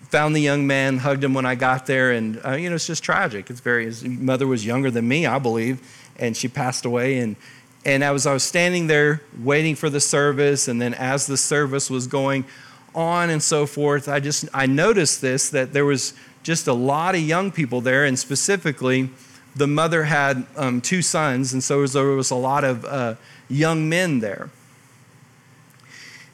found 0.09 0.35
the 0.35 0.41
young 0.41 0.67
man, 0.67 0.99
hugged 0.99 1.23
him 1.23 1.35
when 1.35 1.45
I 1.45 1.55
got 1.55 1.87
there, 1.87 2.13
and 2.13 2.41
uh, 2.45 2.53
you 2.53 2.69
know 2.69 2.77
it's 2.77 2.87
just 2.87 3.03
tragic. 3.03 3.51
It's 3.51 3.61
very. 3.61 3.85
His 3.85 4.05
mother 4.05 4.47
was 4.47 4.65
younger 4.65 4.91
than 4.91 5.07
me, 5.07 5.27
I 5.27 5.39
believe, 5.39 5.81
and 6.17 6.37
she 6.37 6.49
passed 6.49 6.85
away. 6.85 7.19
And 7.19 7.37
and 7.85 8.03
as 8.03 8.27
I 8.27 8.33
was 8.33 8.43
standing 8.43 8.87
there 8.87 9.23
waiting 9.39 9.75
for 9.75 9.91
the 9.91 10.01
service, 10.01 10.69
and 10.69 10.81
then 10.81 10.95
as 10.95 11.27
the 11.27 11.37
service 11.37 11.91
was 11.91 12.07
going 12.07 12.45
on 12.95 13.31
and 13.31 13.43
so 13.43 13.67
forth, 13.67 14.09
I 14.09 14.21
just 14.21 14.47
I 14.53 14.67
noticed 14.67 15.21
this 15.21 15.51
that 15.51 15.73
there 15.73 15.85
was 15.85 16.15
just 16.43 16.67
a 16.67 16.73
lot 16.73 17.15
of 17.15 17.21
young 17.21 17.51
people 17.51 17.81
there, 17.81 18.05
and 18.05 18.19
specifically, 18.19 19.11
the 19.55 19.67
mother 19.67 20.05
had 20.05 20.47
um, 20.57 20.81
two 20.81 21.03
sons, 21.03 21.53
and 21.53 21.63
so 21.63 21.87
there 21.87 22.05
was 22.05 22.31
a 22.31 22.37
lot 22.37 22.65
of 22.65 22.85
uh, 22.85 23.15
young 23.49 23.89
men 23.89 24.21
there. 24.21 24.51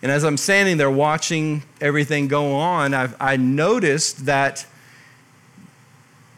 And 0.02 0.12
as 0.12 0.22
I'm 0.22 0.36
standing 0.36 0.76
there 0.76 0.90
watching 0.90 1.62
everything 1.80 2.28
go 2.28 2.52
on, 2.54 2.92
I've, 2.92 3.16
I 3.18 3.36
noticed 3.36 4.26
that 4.26 4.66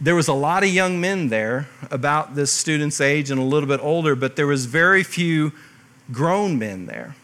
there 0.00 0.14
was 0.14 0.29
a 0.29 0.33
lot 0.33 0.62
of 0.62 0.68
young 0.68 1.00
men 1.00 1.29
there 1.29 1.68
about 1.90 2.37
this 2.37 2.52
student's 2.52 3.00
age 3.00 3.31
and 3.31 3.40
a 3.40 3.44
little 3.44 3.68
bit 3.68 3.81
older, 3.83 4.14
but 4.14 4.37
there 4.37 4.46
was 4.46 4.66
very 4.66 5.02
few 5.02 5.52
grown 6.12 6.59
men 6.59 6.87
there. 6.87 7.16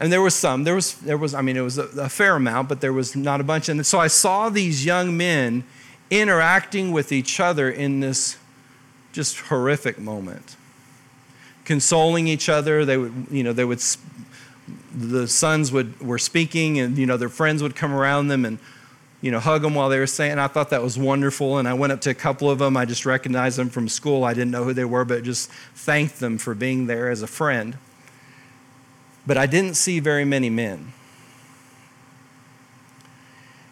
And 0.00 0.12
there 0.12 0.22
was 0.22 0.34
some. 0.34 0.64
There 0.64 0.74
was, 0.74 0.94
there 0.94 1.18
was 1.18 1.34
I 1.34 1.42
mean, 1.42 1.56
it 1.56 1.60
was 1.60 1.78
a, 1.78 1.84
a 2.00 2.08
fair 2.08 2.34
amount, 2.36 2.68
but 2.68 2.80
there 2.80 2.92
was 2.92 3.14
not 3.14 3.40
a 3.40 3.44
bunch. 3.44 3.68
And 3.68 3.86
so 3.86 3.98
I 3.98 4.08
saw 4.08 4.48
these 4.48 4.84
young 4.84 5.16
men 5.16 5.62
interacting 6.10 6.90
with 6.90 7.12
each 7.12 7.38
other 7.38 7.70
in 7.70 8.00
this 8.00 8.36
just 9.12 9.38
horrific 9.38 9.98
moment 9.98 10.56
consoling 11.64 12.26
each 12.26 12.48
other. 12.48 12.84
They 12.84 12.96
would, 12.96 13.26
you 13.30 13.44
know, 13.44 13.52
they 13.52 13.64
would 13.64 13.80
the 14.92 15.28
sons 15.28 15.70
would, 15.70 16.00
were 16.00 16.18
speaking 16.18 16.80
and 16.80 16.98
you 16.98 17.06
know 17.06 17.16
their 17.16 17.28
friends 17.28 17.62
would 17.62 17.76
come 17.76 17.92
around 17.92 18.26
them 18.26 18.44
and 18.44 18.58
you 19.20 19.30
know, 19.30 19.38
hug 19.38 19.62
them 19.62 19.74
while 19.74 19.88
they 19.88 19.98
were 19.98 20.06
saying. 20.06 20.38
I 20.38 20.46
thought 20.46 20.70
that 20.70 20.82
was 20.82 20.98
wonderful. 20.98 21.58
And 21.58 21.68
I 21.68 21.74
went 21.74 21.92
up 21.92 22.00
to 22.02 22.10
a 22.10 22.14
couple 22.14 22.50
of 22.50 22.58
them. 22.58 22.76
I 22.76 22.86
just 22.86 23.04
recognized 23.04 23.58
them 23.58 23.68
from 23.68 23.88
school. 23.88 24.24
I 24.24 24.32
didn't 24.32 24.50
know 24.50 24.64
who 24.64 24.72
they 24.72 24.84
were, 24.84 25.04
but 25.04 25.22
just 25.24 25.50
thanked 25.74 26.20
them 26.20 26.38
for 26.38 26.54
being 26.54 26.86
there 26.86 27.10
as 27.10 27.22
a 27.22 27.26
friend. 27.26 27.76
But 29.30 29.38
I 29.38 29.46
didn't 29.46 29.74
see 29.74 30.00
very 30.00 30.24
many 30.24 30.50
men. 30.50 30.92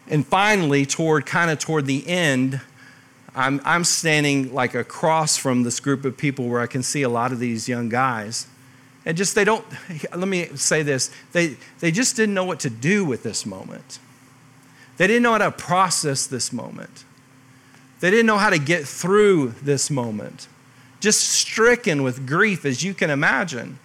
And 0.07 0.25
finally, 0.25 0.85
toward 0.85 1.25
kind 1.25 1.51
of 1.51 1.59
toward 1.59 1.85
the 1.85 2.07
end, 2.07 2.61
I'm, 3.35 3.59
I'm 3.65 3.83
standing 3.83 4.53
like 4.53 4.73
across 4.73 5.35
from 5.35 5.63
this 5.63 5.81
group 5.81 6.05
of 6.05 6.15
people 6.15 6.47
where 6.47 6.61
I 6.61 6.65
can 6.65 6.81
see 6.81 7.01
a 7.01 7.09
lot 7.09 7.33
of 7.33 7.39
these 7.39 7.67
young 7.67 7.89
guys. 7.89 8.47
And 9.05 9.17
just 9.17 9.35
they 9.35 9.43
don't, 9.43 9.65
let 10.15 10.29
me 10.29 10.45
say 10.55 10.81
this, 10.81 11.11
they, 11.33 11.57
they 11.81 11.91
just 11.91 12.15
didn't 12.15 12.35
know 12.35 12.45
what 12.45 12.61
to 12.61 12.69
do 12.69 13.03
with 13.03 13.23
this 13.23 13.45
moment. 13.45 13.99
They 14.95 15.07
didn't 15.07 15.23
know 15.23 15.33
how 15.33 15.39
to 15.39 15.51
process 15.51 16.25
this 16.25 16.53
moment. 16.53 17.03
They 17.99 18.09
didn't 18.09 18.27
know 18.27 18.37
how 18.37 18.49
to 18.49 18.59
get 18.59 18.87
through 18.87 19.55
this 19.61 19.91
moment. 19.91 20.47
Just 21.01 21.19
stricken 21.27 22.01
with 22.01 22.25
grief, 22.25 22.63
as 22.63 22.81
you 22.81 22.93
can 22.93 23.09
imagine. 23.09 23.77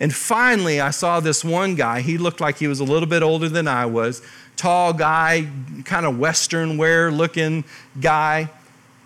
And 0.00 0.14
finally, 0.14 0.80
I 0.80 0.90
saw 0.90 1.20
this 1.20 1.44
one 1.44 1.76
guy. 1.76 2.00
He 2.00 2.18
looked 2.18 2.40
like 2.40 2.58
he 2.58 2.66
was 2.66 2.80
a 2.80 2.84
little 2.84 3.08
bit 3.08 3.22
older 3.22 3.48
than 3.48 3.68
I 3.68 3.86
was, 3.86 4.22
tall 4.56 4.92
guy, 4.92 5.48
kind 5.84 6.04
of 6.04 6.18
Western 6.18 6.76
wear 6.76 7.12
looking 7.12 7.64
guy. 8.00 8.50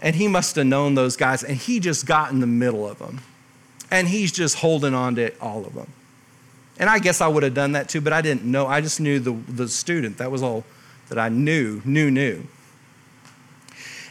And 0.00 0.16
he 0.16 0.28
must 0.28 0.56
have 0.56 0.66
known 0.66 0.94
those 0.94 1.16
guys. 1.16 1.42
And 1.42 1.56
he 1.56 1.80
just 1.80 2.06
got 2.06 2.30
in 2.30 2.40
the 2.40 2.46
middle 2.46 2.88
of 2.88 2.98
them. 2.98 3.20
And 3.90 4.08
he's 4.08 4.32
just 4.32 4.56
holding 4.56 4.94
on 4.94 5.16
to 5.16 5.36
all 5.40 5.66
of 5.66 5.74
them. 5.74 5.92
And 6.78 6.88
I 6.88 6.98
guess 7.00 7.20
I 7.20 7.26
would 7.26 7.42
have 7.42 7.54
done 7.54 7.72
that 7.72 7.88
too, 7.88 8.00
but 8.00 8.12
I 8.12 8.22
didn't 8.22 8.44
know. 8.44 8.66
I 8.66 8.80
just 8.80 9.00
knew 9.00 9.18
the, 9.18 9.32
the 9.48 9.68
student. 9.68 10.18
That 10.18 10.30
was 10.30 10.42
all 10.42 10.64
that 11.08 11.18
I 11.18 11.28
knew, 11.28 11.82
knew, 11.84 12.10
knew. 12.10 12.46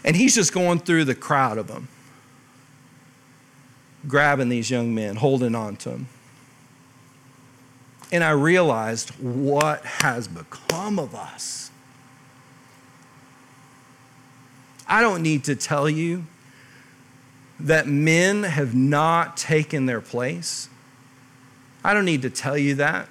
And 0.04 0.16
he's 0.16 0.36
just 0.36 0.54
going 0.54 0.80
through 0.80 1.06
the 1.06 1.16
crowd 1.16 1.58
of 1.58 1.68
them, 1.68 1.88
grabbing 4.08 4.50
these 4.50 4.70
young 4.70 4.94
men, 4.94 5.16
holding 5.16 5.56
on 5.56 5.78
to 5.78 5.90
them. 5.90 6.08
And 8.12 8.24
I 8.24 8.32
realized 8.32 9.10
what 9.20 9.84
has 9.86 10.28
become 10.28 10.98
of 10.98 11.14
us. 11.14 11.72
I 14.88 15.02
don't 15.02 15.22
need 15.22 15.44
to 15.46 15.56
tell 15.56 15.90
you 15.90 16.26
that 17.60 17.88
men 17.88 18.44
have 18.44 18.74
not 18.74 19.36
taken 19.36 19.86
their 19.86 20.00
place. 20.00 20.70
I 21.84 21.94
don't 21.94 22.06
need 22.06 22.22
to 22.22 22.30
tell 22.30 22.58
you 22.58 22.76
that. 22.76 23.10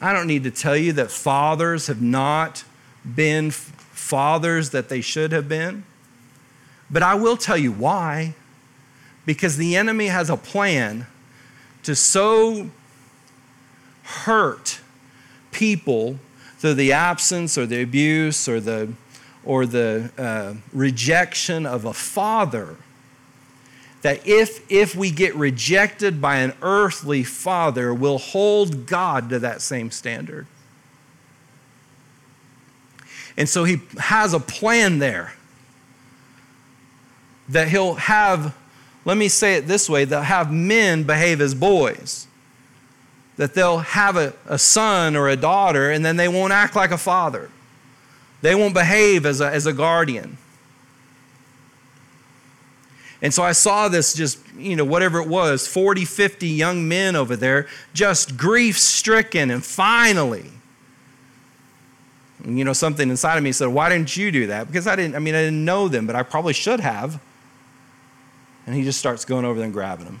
I 0.00 0.12
don't 0.12 0.28
need 0.28 0.44
to 0.44 0.50
tell 0.50 0.76
you 0.76 0.92
that 0.92 1.10
fathers 1.10 1.88
have 1.88 2.00
not 2.00 2.64
been 3.14 3.50
fathers 3.50 4.70
that 4.70 4.88
they 4.88 5.00
should 5.00 5.32
have 5.32 5.48
been. 5.48 5.84
But 6.90 7.02
I 7.02 7.14
will 7.14 7.36
tell 7.36 7.56
you 7.56 7.72
why. 7.72 8.34
Because 9.26 9.56
the 9.56 9.76
enemy 9.76 10.06
has 10.06 10.30
a 10.30 10.36
plan 10.36 11.06
to 11.82 11.94
so 11.94 12.70
hurt 14.08 14.80
people 15.52 16.18
through 16.58 16.74
the 16.74 16.92
absence 16.92 17.58
or 17.58 17.66
the 17.66 17.82
abuse 17.82 18.48
or 18.48 18.60
the, 18.60 18.92
or 19.44 19.66
the 19.66 20.10
uh, 20.16 20.54
rejection 20.72 21.66
of 21.66 21.84
a 21.84 21.92
father 21.92 22.76
that 24.02 24.26
if, 24.26 24.64
if 24.70 24.94
we 24.94 25.10
get 25.10 25.34
rejected 25.34 26.20
by 26.20 26.36
an 26.36 26.52
earthly 26.62 27.24
father, 27.24 27.92
we'll 27.92 28.18
hold 28.18 28.86
God 28.86 29.28
to 29.30 29.38
that 29.40 29.60
same 29.60 29.90
standard. 29.90 30.46
And 33.36 33.48
so 33.48 33.64
he 33.64 33.80
has 33.98 34.34
a 34.34 34.40
plan 34.40 35.00
there 35.00 35.34
that 37.48 37.68
he'll 37.68 37.94
have, 37.94 38.56
let 39.04 39.16
me 39.16 39.28
say 39.28 39.54
it 39.56 39.66
this 39.66 39.90
way, 39.90 40.04
they'll 40.04 40.22
have 40.22 40.52
men 40.52 41.02
behave 41.02 41.40
as 41.40 41.54
boys. 41.54 42.27
That 43.38 43.54
they'll 43.54 43.78
have 43.78 44.16
a, 44.16 44.34
a 44.46 44.58
son 44.58 45.16
or 45.16 45.28
a 45.28 45.36
daughter 45.36 45.90
and 45.90 46.04
then 46.04 46.16
they 46.16 46.28
won't 46.28 46.52
act 46.52 46.76
like 46.76 46.90
a 46.90 46.98
father. 46.98 47.50
They 48.42 48.54
won't 48.54 48.74
behave 48.74 49.24
as 49.24 49.40
a, 49.40 49.50
as 49.50 49.66
a 49.66 49.72
guardian. 49.72 50.36
And 53.20 53.34
so 53.34 53.42
I 53.42 53.52
saw 53.52 53.88
this 53.88 54.14
just, 54.14 54.38
you 54.56 54.76
know, 54.76 54.84
whatever 54.84 55.18
it 55.18 55.28
was 55.28 55.66
40, 55.66 56.04
50 56.04 56.46
young 56.46 56.86
men 56.86 57.16
over 57.16 57.34
there, 57.34 57.66
just 57.92 58.36
grief 58.36 58.78
stricken. 58.78 59.50
And 59.50 59.64
finally, 59.64 60.52
you 62.44 62.64
know, 62.64 62.72
something 62.72 63.10
inside 63.10 63.36
of 63.36 63.42
me 63.42 63.50
said, 63.50 63.68
Why 63.68 63.88
didn't 63.88 64.16
you 64.16 64.30
do 64.30 64.46
that? 64.48 64.68
Because 64.68 64.86
I 64.86 64.94
didn't, 64.94 65.16
I 65.16 65.18
mean, 65.18 65.34
I 65.34 65.42
didn't 65.42 65.64
know 65.64 65.88
them, 65.88 66.06
but 66.06 66.14
I 66.14 66.22
probably 66.22 66.52
should 66.52 66.78
have. 66.80 67.20
And 68.66 68.76
he 68.76 68.84
just 68.84 68.98
starts 68.98 69.24
going 69.24 69.44
over 69.44 69.58
there 69.58 69.64
and 69.64 69.72
grabbing 69.72 70.04
them. 70.04 70.20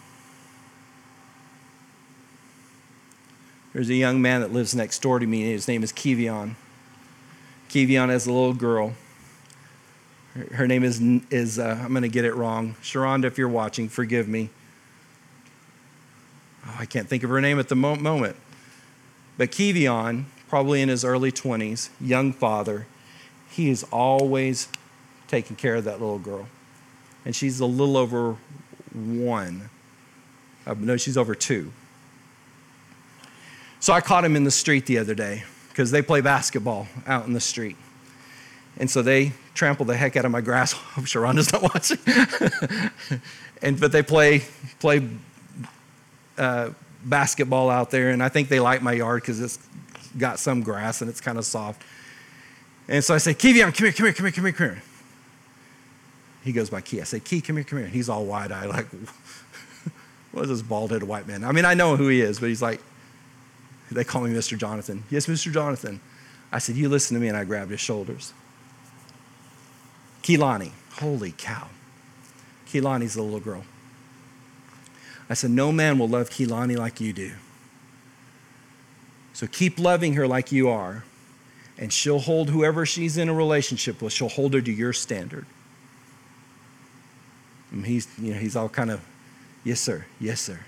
There's 3.78 3.90
a 3.90 3.94
young 3.94 4.20
man 4.20 4.40
that 4.40 4.52
lives 4.52 4.74
next 4.74 5.00
door 5.02 5.20
to 5.20 5.26
me. 5.28 5.52
His 5.52 5.68
name 5.68 5.84
is 5.84 5.92
Kivion. 5.92 6.56
Kivion 7.68 8.08
has 8.08 8.26
a 8.26 8.32
little 8.32 8.52
girl. 8.52 8.94
Her 10.50 10.66
name 10.66 10.82
is, 10.82 11.00
is 11.30 11.60
uh, 11.60 11.78
I'm 11.84 11.90
going 11.90 12.02
to 12.02 12.08
get 12.08 12.24
it 12.24 12.34
wrong. 12.34 12.74
Sharonda, 12.82 13.26
if 13.26 13.38
you're 13.38 13.48
watching, 13.48 13.88
forgive 13.88 14.26
me. 14.26 14.50
Oh, 16.66 16.74
I 16.80 16.86
can't 16.86 17.08
think 17.08 17.22
of 17.22 17.30
her 17.30 17.40
name 17.40 17.60
at 17.60 17.68
the 17.68 17.76
mo- 17.76 17.94
moment. 17.94 18.34
But 19.36 19.52
Kivion, 19.52 20.24
probably 20.48 20.82
in 20.82 20.88
his 20.88 21.04
early 21.04 21.30
20s, 21.30 21.90
young 22.00 22.32
father, 22.32 22.88
he 23.48 23.70
is 23.70 23.84
always 23.92 24.66
taking 25.28 25.54
care 25.54 25.76
of 25.76 25.84
that 25.84 26.00
little 26.00 26.18
girl. 26.18 26.48
And 27.24 27.36
she's 27.36 27.60
a 27.60 27.66
little 27.66 27.96
over 27.96 28.38
one. 28.92 29.70
Uh, 30.66 30.74
no, 30.76 30.96
she's 30.96 31.16
over 31.16 31.36
two. 31.36 31.70
So 33.80 33.92
I 33.92 34.00
caught 34.00 34.24
him 34.24 34.36
in 34.36 34.44
the 34.44 34.50
street 34.50 34.86
the 34.86 34.98
other 34.98 35.14
day 35.14 35.44
because 35.68 35.90
they 35.90 36.02
play 36.02 36.20
basketball 36.20 36.88
out 37.06 37.26
in 37.26 37.32
the 37.32 37.40
street. 37.40 37.76
And 38.78 38.90
so 38.90 39.02
they 39.02 39.32
trample 39.54 39.86
the 39.86 39.96
heck 39.96 40.16
out 40.16 40.24
of 40.24 40.30
my 40.30 40.40
grass. 40.40 40.74
I'm 40.96 41.04
sure 41.04 41.30
not 41.32 41.62
watching. 41.62 41.98
and 43.62 43.78
but 43.80 43.92
they 43.92 44.02
play 44.02 44.42
play 44.80 45.08
uh, 46.36 46.70
basketball 47.04 47.70
out 47.70 47.90
there, 47.90 48.10
and 48.10 48.22
I 48.22 48.28
think 48.28 48.48
they 48.48 48.60
like 48.60 48.82
my 48.82 48.92
yard 48.92 49.22
because 49.22 49.40
it's 49.40 49.58
got 50.16 50.38
some 50.38 50.62
grass 50.62 51.00
and 51.00 51.10
it's 51.10 51.20
kind 51.20 51.38
of 51.38 51.44
soft. 51.44 51.82
And 52.88 53.04
so 53.04 53.14
I 53.14 53.18
say, 53.18 53.34
Kivion, 53.34 53.74
come 53.76 53.86
here, 53.86 53.92
come 53.92 54.06
here, 54.06 54.12
come 54.14 54.24
here, 54.26 54.32
come 54.32 54.44
here, 54.44 54.52
come 54.52 54.68
here. 54.68 54.82
He 56.42 56.52
goes 56.52 56.70
by 56.70 56.80
Key. 56.80 57.00
I 57.00 57.04
say, 57.04 57.20
Key, 57.20 57.40
come 57.40 57.56
here, 57.56 57.64
come 57.64 57.78
here. 57.78 57.86
And 57.86 57.94
he's 57.94 58.08
all 58.08 58.24
wide 58.24 58.50
eyed, 58.50 58.68
like, 58.68 58.86
what 60.32 60.44
is 60.44 60.48
this 60.48 60.62
bald 60.62 60.90
headed 60.90 61.06
white 61.06 61.28
man? 61.28 61.44
I 61.44 61.52
mean, 61.52 61.64
I 61.64 61.74
know 61.74 61.96
who 61.96 62.08
he 62.08 62.20
is, 62.20 62.40
but 62.40 62.48
he's 62.48 62.62
like, 62.62 62.80
they 63.90 64.04
call 64.04 64.22
me 64.22 64.30
Mr. 64.34 64.58
Jonathan. 64.58 65.04
Yes, 65.10 65.26
Mr. 65.26 65.52
Jonathan. 65.52 66.00
I 66.52 66.58
said, 66.58 66.76
You 66.76 66.88
listen 66.88 67.14
to 67.14 67.20
me. 67.20 67.28
And 67.28 67.36
I 67.36 67.44
grabbed 67.44 67.70
his 67.70 67.80
shoulders. 67.80 68.32
Keelani. 70.22 70.72
Holy 70.92 71.32
cow. 71.36 71.68
Keelani's 72.66 73.14
the 73.14 73.22
little 73.22 73.40
girl. 73.40 73.64
I 75.30 75.34
said, 75.34 75.50
No 75.50 75.72
man 75.72 75.98
will 75.98 76.08
love 76.08 76.30
Keelani 76.30 76.76
like 76.76 77.00
you 77.00 77.12
do. 77.12 77.32
So 79.32 79.46
keep 79.46 79.78
loving 79.78 80.14
her 80.14 80.26
like 80.26 80.50
you 80.50 80.68
are, 80.68 81.04
and 81.78 81.92
she'll 81.92 82.18
hold 82.18 82.50
whoever 82.50 82.84
she's 82.84 83.16
in 83.16 83.28
a 83.28 83.34
relationship 83.34 84.02
with, 84.02 84.12
she'll 84.12 84.28
hold 84.28 84.52
her 84.54 84.60
to 84.60 84.72
your 84.72 84.92
standard. 84.92 85.46
And 87.70 87.86
he's, 87.86 88.08
you 88.18 88.32
know, 88.32 88.40
he's 88.40 88.56
all 88.56 88.68
kind 88.68 88.90
of, 88.90 89.00
yes, 89.62 89.80
sir, 89.80 90.06
yes, 90.18 90.40
sir. 90.40 90.60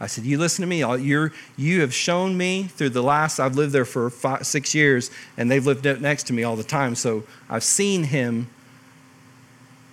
I 0.00 0.06
said, 0.06 0.24
You 0.24 0.38
listen 0.38 0.62
to 0.62 0.66
me. 0.66 0.78
You're, 0.78 1.32
you 1.56 1.82
have 1.82 1.92
shown 1.92 2.36
me 2.36 2.64
through 2.64 2.90
the 2.90 3.02
last, 3.02 3.38
I've 3.38 3.54
lived 3.54 3.72
there 3.72 3.84
for 3.84 4.08
five, 4.08 4.46
six 4.46 4.74
years, 4.74 5.10
and 5.36 5.50
they've 5.50 5.64
lived 5.64 5.84
next 6.00 6.24
to 6.28 6.32
me 6.32 6.42
all 6.42 6.56
the 6.56 6.64
time. 6.64 6.94
So 6.94 7.24
I've 7.48 7.64
seen 7.64 8.04
him 8.04 8.48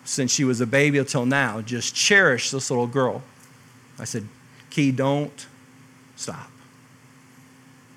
since 0.06 0.32
she 0.32 0.46
was 0.46 0.62
a 0.62 0.66
baby 0.66 0.98
until 0.98 1.26
now, 1.26 1.60
just 1.62 1.94
cherish 1.94 2.52
this 2.52 2.72
little 2.72 2.88
girl. 2.88 3.22
I 4.00 4.06
said, 4.06 4.26
Key, 4.70 4.92
don't 4.92 5.46
stop. 6.16 6.50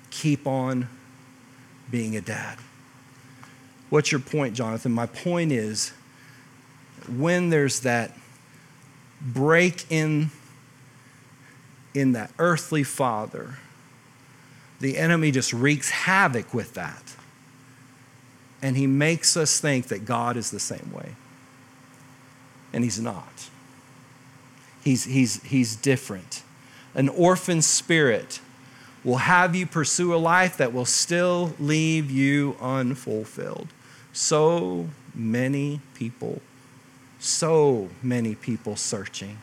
Keep 0.09 0.45
on 0.45 0.89
being 1.89 2.17
a 2.17 2.21
dad. 2.21 2.57
What's 3.89 4.11
your 4.11 4.19
point, 4.19 4.53
Jonathan? 4.53 4.91
My 4.91 5.05
point 5.05 5.51
is 5.51 5.93
when 7.07 7.49
there's 7.49 7.81
that 7.81 8.17
break 9.21 9.89
in 9.89 10.31
in 11.93 12.13
that 12.13 12.31
earthly 12.39 12.83
father, 12.83 13.55
the 14.79 14.97
enemy 14.97 15.31
just 15.31 15.53
wreaks 15.53 15.89
havoc 15.89 16.53
with 16.53 16.73
that. 16.73 17.15
And 18.61 18.77
he 18.77 18.87
makes 18.87 19.35
us 19.35 19.59
think 19.59 19.87
that 19.87 20.05
God 20.05 20.37
is 20.37 20.51
the 20.51 20.59
same 20.59 20.91
way 20.93 21.15
and 22.73 22.83
he's 22.83 22.99
not. 22.99 23.49
He's, 24.83 25.05
he's, 25.05 25.43
he's 25.43 25.75
different. 25.75 26.43
An 26.95 27.09
orphan 27.09 27.61
spirit 27.61 28.39
will 29.03 29.17
have 29.17 29.55
you 29.55 29.65
pursue 29.65 30.13
a 30.13 30.17
life 30.17 30.57
that 30.57 30.73
will 30.73 30.85
still 30.85 31.53
leave 31.59 32.09
you 32.09 32.55
unfulfilled. 32.59 33.67
So 34.13 34.89
many 35.13 35.81
people, 35.95 36.41
so 37.19 37.89
many 38.01 38.35
people 38.35 38.75
searching. 38.75 39.37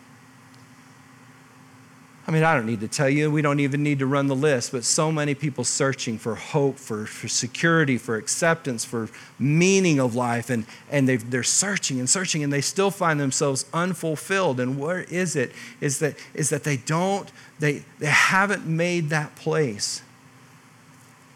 I 2.28 2.30
mean, 2.30 2.42
I 2.42 2.54
don't 2.54 2.66
need 2.66 2.80
to 2.80 2.88
tell 2.88 3.08
you, 3.08 3.30
we 3.30 3.40
don't 3.40 3.58
even 3.58 3.82
need 3.82 4.00
to 4.00 4.06
run 4.06 4.26
the 4.26 4.36
list, 4.36 4.72
but 4.72 4.84
so 4.84 5.10
many 5.10 5.34
people 5.34 5.64
searching 5.64 6.18
for 6.18 6.34
hope, 6.34 6.78
for, 6.78 7.06
for 7.06 7.26
security, 7.26 7.96
for 7.96 8.16
acceptance, 8.16 8.84
for 8.84 9.08
meaning 9.38 9.98
of 9.98 10.14
life. 10.14 10.50
And, 10.50 10.66
and 10.90 11.08
they're 11.08 11.42
searching 11.42 11.98
and 11.98 12.08
searching, 12.08 12.44
and 12.44 12.52
they 12.52 12.60
still 12.60 12.90
find 12.90 13.18
themselves 13.18 13.64
unfulfilled. 13.72 14.60
And 14.60 14.78
where 14.78 15.04
is 15.04 15.36
it? 15.36 15.52
Is 15.80 16.00
that, 16.00 16.16
is 16.34 16.50
that 16.50 16.64
they 16.64 16.76
don't, 16.76 17.32
they, 17.60 17.82
they 17.98 18.06
haven't 18.08 18.66
made 18.66 19.08
that 19.08 19.34
place 19.34 20.02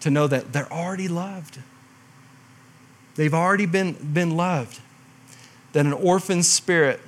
to 0.00 0.10
know 0.10 0.26
that 0.26 0.52
they're 0.52 0.70
already 0.70 1.08
loved. 1.08 1.58
They've 3.14 3.32
already 3.32 3.64
been, 3.64 3.94
been 4.12 4.36
loved. 4.36 4.78
That 5.72 5.86
an 5.86 5.94
orphan 5.94 6.42
spirit 6.42 7.00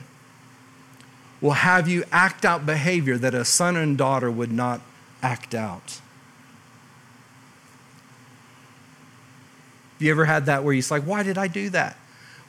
will 1.45 1.51
have 1.51 1.87
you 1.87 2.03
act 2.11 2.47
out 2.47 2.65
behavior 2.65 3.19
that 3.19 3.35
a 3.35 3.45
son 3.45 3.77
and 3.77 3.99
daughter 3.99 4.31
would 4.31 4.51
not 4.51 4.81
act 5.23 5.55
out. 5.55 6.01
Have 9.93 10.01
You 10.01 10.11
ever 10.11 10.25
had 10.25 10.47
that 10.47 10.65
where 10.65 10.73
you're 10.73 10.83
like, 10.91 11.03
why 11.03 11.23
did 11.23 11.37
I 11.37 11.49
do 11.49 11.69
that? 11.69 11.99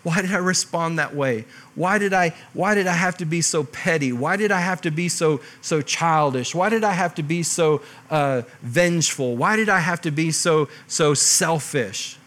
Why 0.04 0.22
did 0.22 0.32
I 0.32 0.38
respond 0.38 0.98
that 0.98 1.14
way? 1.14 1.44
Why 1.74 1.98
did 1.98 2.14
I, 2.14 2.34
why 2.54 2.74
did 2.74 2.88
I 2.88 2.94
have 2.94 3.18
to 3.18 3.26
be 3.26 3.42
so 3.42 3.66
petty? 3.66 4.14
Why 4.14 4.38
did 4.38 4.50
I 4.54 4.62
have 4.62 4.80
to 4.84 4.92
be 4.92 5.10
so, 5.10 5.42
so 5.60 5.82
childish? 5.82 6.56
Why 6.56 6.70
did 6.70 6.86
I 6.86 6.94
have 6.94 7.16
to 7.16 7.24
be 7.24 7.44
so 7.44 7.82
uh, 8.10 8.44
vengeful? 8.62 9.36
Why 9.36 9.58
did 9.58 9.68
I 9.68 9.80
have 9.80 10.00
to 10.04 10.12
be 10.12 10.32
so, 10.32 10.70
so 10.88 11.14
selfish? 11.14 12.18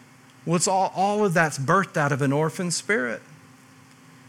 Well, 0.44 0.56
it's 0.56 0.68
all, 0.68 0.92
all 0.94 1.24
of 1.24 1.32
that's 1.32 1.58
birthed 1.58 1.96
out 1.96 2.12
of 2.12 2.20
an 2.20 2.30
orphan 2.34 2.70
spirit 2.70 3.22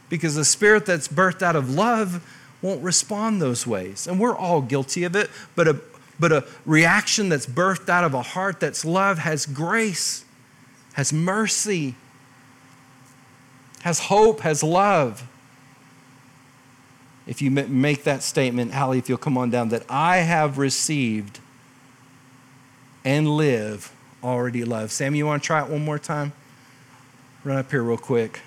because 0.09 0.35
the 0.35 0.45
spirit 0.45 0.85
that's 0.85 1.07
birthed 1.07 1.41
out 1.41 1.55
of 1.55 1.73
love 1.73 2.23
won't 2.61 2.83
respond 2.83 3.41
those 3.41 3.65
ways. 3.65 4.07
And 4.07 4.19
we're 4.19 4.35
all 4.35 4.61
guilty 4.61 5.03
of 5.03 5.15
it, 5.15 5.29
but 5.55 5.67
a, 5.67 5.79
but 6.19 6.31
a 6.31 6.45
reaction 6.65 7.29
that's 7.29 7.45
birthed 7.45 7.89
out 7.89 8.03
of 8.03 8.13
a 8.13 8.21
heart 8.21 8.59
that's 8.59 8.83
love 8.83 9.19
has 9.19 9.45
grace, 9.45 10.25
has 10.93 11.13
mercy, 11.13 11.95
has 13.81 13.99
hope, 13.99 14.41
has 14.41 14.63
love. 14.63 15.25
If 17.25 17.41
you 17.41 17.51
make 17.51 18.03
that 18.03 18.23
statement, 18.23 18.73
Hallie, 18.73 18.97
if 18.97 19.07
you'll 19.07 19.19
come 19.19 19.37
on 19.37 19.51
down, 19.51 19.69
that 19.69 19.83
I 19.87 20.17
have 20.17 20.57
received 20.57 21.39
and 23.05 23.37
live 23.37 23.93
already 24.23 24.65
love. 24.65 24.91
Sam, 24.91 25.15
you 25.15 25.25
want 25.25 25.43
to 25.43 25.47
try 25.47 25.63
it 25.63 25.69
one 25.69 25.85
more 25.85 25.99
time? 25.99 26.33
Run 27.43 27.57
up 27.57 27.71
here 27.71 27.83
real 27.83 27.97
quick. 27.97 28.41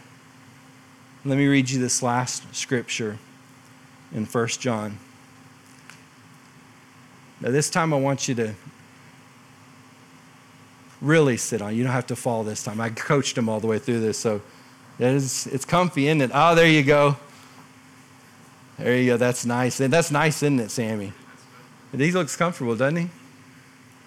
Let 1.25 1.39
me 1.39 1.47
read 1.47 1.71
you 1.71 1.79
this 1.79 2.03
last 2.03 2.53
scripture 2.53 3.19
in 4.13 4.27
1 4.27 4.49
John. 4.49 4.99
Now, 7.41 7.51
this 7.51 7.71
time 7.71 7.95
I 7.95 7.97
want 7.97 8.27
you 8.27 8.35
to 8.35 8.55
really 11.01 11.37
sit 11.37 11.63
on. 11.63 11.77
You 11.77 11.85
don't 11.85 11.93
have 11.93 12.09
to 12.09 12.17
fall 12.17 12.43
this 12.43 12.65
time. 12.65 12.81
I 12.81 12.91
coached 12.91 13.39
him 13.39 13.49
all 13.49 13.61
the 13.61 13.69
way 13.69 13.79
through 13.79 14.01
this, 14.01 14.19
so 14.19 14.41
it 14.99 15.07
is, 15.07 15.47
it's 15.47 15.65
comfy, 15.65 16.09
isn't 16.09 16.23
it? 16.23 16.31
Oh, 16.35 16.57
there 16.57 16.69
you 16.69 16.83
go. 16.83 17.17
There 18.79 18.97
you 18.97 19.13
go. 19.13 19.17
That's 19.17 19.47
nice. 19.47 19.79
That's 19.79 20.11
nice, 20.11 20.43
isn't 20.43 20.59
it, 20.59 20.71
Sammy? 20.73 21.13
He 21.97 22.11
looks 22.11 22.35
comfortable, 22.35 22.75
doesn't 22.75 22.97
he? 22.97 23.11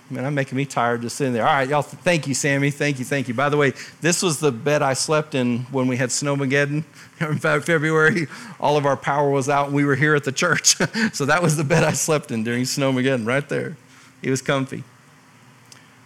Man, 0.08 0.24
I'm 0.24 0.36
making 0.36 0.56
me 0.56 0.66
tired 0.66 1.02
just 1.02 1.16
sitting 1.16 1.34
there. 1.34 1.48
All 1.48 1.54
right, 1.54 1.68
y'all, 1.68 1.82
thank 1.82 2.28
you, 2.28 2.36
Sammy. 2.36 2.70
Thank 2.70 3.00
you, 3.00 3.06
thank 3.06 3.28
you. 3.28 3.34
By 3.34 3.50
the 3.50 3.58
way, 3.58 3.74
this 4.02 4.22
was 4.22 4.40
the 4.40 4.52
bed 4.52 4.84
I 4.84 4.94
slept 4.94 5.34
in 5.34 5.62
when 5.72 5.88
we 5.88 5.98
had 5.98 6.10
Snowmageddon 6.10 6.84
in 7.20 7.40
February. 7.40 8.28
All 8.60 8.78
of 8.78 8.86
our 8.86 8.98
power 8.98 9.32
was 9.32 9.50
out 9.50 9.68
and 9.68 9.76
we 9.76 9.84
were 9.84 9.96
here 9.96 10.14
at 10.14 10.24
the 10.24 10.32
church. 10.32 10.76
so 11.14 11.26
that 11.26 11.42
was 11.42 11.58
the 11.58 11.64
bed 11.64 11.84
I 11.84 11.94
slept 11.94 12.30
in 12.30 12.44
during 12.44 12.64
Snowmageddon, 12.64 13.26
right 13.26 13.48
there. 13.50 13.78
It 14.22 14.30
was 14.30 14.44
comfy. 14.44 14.84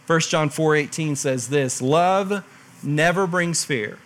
1 0.07 0.19
John 0.21 0.49
4:18 0.49 1.17
says 1.17 1.49
this, 1.49 1.81
love 1.81 2.43
never 2.81 3.27
brings 3.27 3.65
fear, 3.65 3.99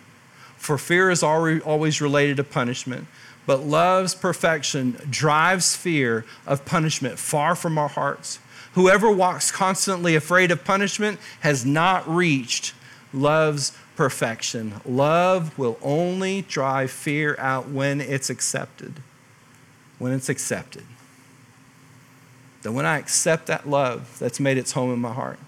for 0.56 0.76
fear 0.76 1.08
is 1.08 1.22
always 1.22 2.00
related 2.00 2.36
to 2.38 2.44
punishment. 2.44 3.06
But 3.46 3.64
love's 3.64 4.14
perfection 4.14 4.98
drives 5.08 5.76
fear 5.76 6.24
of 6.46 6.64
punishment 6.64 7.18
far 7.18 7.54
from 7.54 7.78
our 7.78 7.88
hearts. 7.88 8.38
Whoever 8.74 9.10
walks 9.10 9.50
constantly 9.50 10.16
afraid 10.16 10.50
of 10.50 10.64
punishment 10.64 11.20
has 11.40 11.64
not 11.64 12.08
reached 12.08 12.74
love's 13.12 13.76
perfection. 13.96 14.74
Love 14.84 15.56
will 15.56 15.78
only 15.80 16.42
drive 16.42 16.90
fear 16.90 17.36
out 17.38 17.68
when 17.68 18.00
it's 18.00 18.30
accepted. 18.30 18.94
When 19.98 20.12
it's 20.12 20.28
accepted. 20.28 20.84
That 22.62 22.72
when 22.72 22.86
I 22.86 22.98
accept 22.98 23.46
that 23.46 23.68
love 23.68 24.18
that's 24.18 24.40
made 24.40 24.58
its 24.58 24.72
home 24.72 24.92
in 24.92 24.98
my 24.98 25.12
heart, 25.12 25.38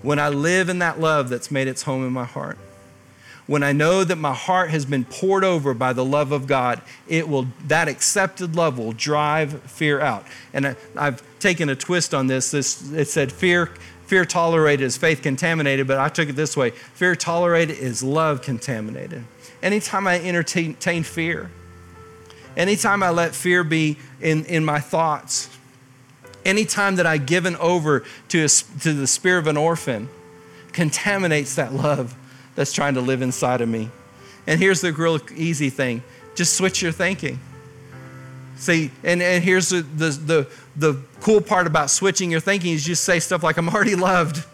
when 0.00 0.18
I 0.18 0.28
live 0.28 0.68
in 0.68 0.78
that 0.78 0.98
love 0.98 1.28
that's 1.28 1.50
made 1.50 1.68
its 1.68 1.82
home 1.82 2.06
in 2.06 2.12
my 2.12 2.24
heart, 2.24 2.56
when 3.48 3.62
I 3.62 3.72
know 3.72 4.04
that 4.04 4.16
my 4.16 4.34
heart 4.34 4.70
has 4.70 4.84
been 4.84 5.06
poured 5.06 5.42
over 5.42 5.72
by 5.72 5.94
the 5.94 6.04
love 6.04 6.32
of 6.32 6.46
God, 6.46 6.82
it 7.08 7.28
will 7.28 7.48
that 7.66 7.88
accepted 7.88 8.54
love 8.54 8.78
will 8.78 8.92
drive 8.92 9.62
fear 9.62 10.00
out. 10.00 10.26
And 10.52 10.76
I, 10.94 11.04
have 11.04 11.22
taken 11.40 11.70
a 11.70 11.74
twist 11.74 12.14
on 12.14 12.26
this. 12.26 12.50
This 12.50 12.92
it 12.92 13.06
said 13.06 13.32
fear 13.32 13.70
fear 14.04 14.26
tolerated 14.26 14.84
is 14.84 14.98
faith 14.98 15.22
contaminated, 15.22 15.86
but 15.86 15.96
I 15.98 16.10
took 16.10 16.28
it 16.28 16.36
this 16.36 16.58
way: 16.58 16.70
fear 16.70 17.16
tolerated 17.16 17.78
is 17.78 18.02
love 18.02 18.42
contaminated. 18.42 19.24
Anytime 19.62 20.06
I 20.06 20.20
entertain 20.20 21.02
fear, 21.02 21.50
anytime 22.54 23.02
I 23.02 23.08
let 23.08 23.34
fear 23.34 23.64
be 23.64 23.96
in, 24.20 24.44
in 24.44 24.62
my 24.62 24.78
thoughts, 24.78 25.48
anytime 26.44 26.96
that 26.96 27.06
I 27.06 27.16
given 27.16 27.56
over 27.56 28.04
to, 28.28 28.44
a, 28.44 28.48
to 28.48 28.92
the 28.92 29.06
spirit 29.06 29.38
of 29.40 29.46
an 29.46 29.56
orphan, 29.56 30.10
contaminates 30.72 31.54
that 31.54 31.72
love 31.72 32.14
that's 32.58 32.72
trying 32.72 32.94
to 32.94 33.00
live 33.00 33.22
inside 33.22 33.60
of 33.60 33.68
me. 33.68 33.88
And 34.48 34.58
here's 34.58 34.80
the 34.80 34.92
real 34.92 35.20
easy 35.36 35.70
thing 35.70 36.02
just 36.34 36.56
switch 36.56 36.82
your 36.82 36.90
thinking. 36.90 37.38
See, 38.56 38.90
and, 39.04 39.22
and 39.22 39.44
here's 39.44 39.68
the, 39.68 39.82
the, 39.82 40.10
the, 40.10 40.46
the 40.74 41.00
cool 41.20 41.40
part 41.40 41.68
about 41.68 41.88
switching 41.88 42.32
your 42.32 42.40
thinking 42.40 42.72
is 42.72 42.84
you 42.84 42.92
just 42.92 43.04
say 43.04 43.20
stuff 43.20 43.44
like, 43.44 43.58
I'm 43.58 43.68
already 43.68 43.94
loved. 43.94 44.44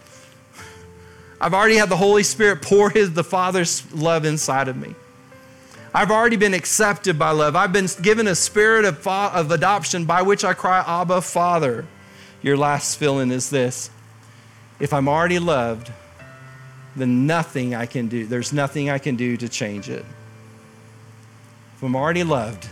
I've 1.41 1.55
already 1.55 1.77
had 1.77 1.89
the 1.89 1.97
Holy 1.97 2.23
Spirit 2.23 2.61
pour 2.61 2.91
his, 2.91 3.15
the 3.15 3.25
Father's 3.25 3.91
love 3.95 4.27
inside 4.27 4.69
of 4.69 4.77
me. 4.77 4.95
I've 5.95 6.11
already 6.11 6.37
been 6.37 6.53
accepted 6.53 7.19
by 7.19 7.31
love. 7.31 7.57
I've 7.57 7.73
been 7.73 7.89
given 8.03 8.27
a 8.27 8.35
spirit 8.35 8.85
of, 8.85 9.07
of 9.07 9.51
adoption 9.51 10.05
by 10.05 10.21
which 10.21 10.45
I 10.45 10.53
cry, 10.53 10.85
Abba, 10.87 11.23
Father. 11.23 11.87
Your 12.43 12.59
last 12.59 12.99
feeling 12.99 13.31
is 13.31 13.49
this 13.49 13.89
if 14.79 14.93
I'm 14.93 15.09
already 15.09 15.39
loved, 15.39 15.91
then 16.97 17.27
nothing 17.27 17.75
I 17.75 17.87
can 17.87 18.09
do, 18.09 18.27
there's 18.27 18.53
nothing 18.53 18.91
I 18.91 18.99
can 18.99 19.17
do 19.17 19.37
to 19.37 19.49
change 19.49 19.89
it. 19.89 20.05
If 21.77 21.83
I'm 21.83 21.97
already 21.97 22.25
loved, 22.25 22.69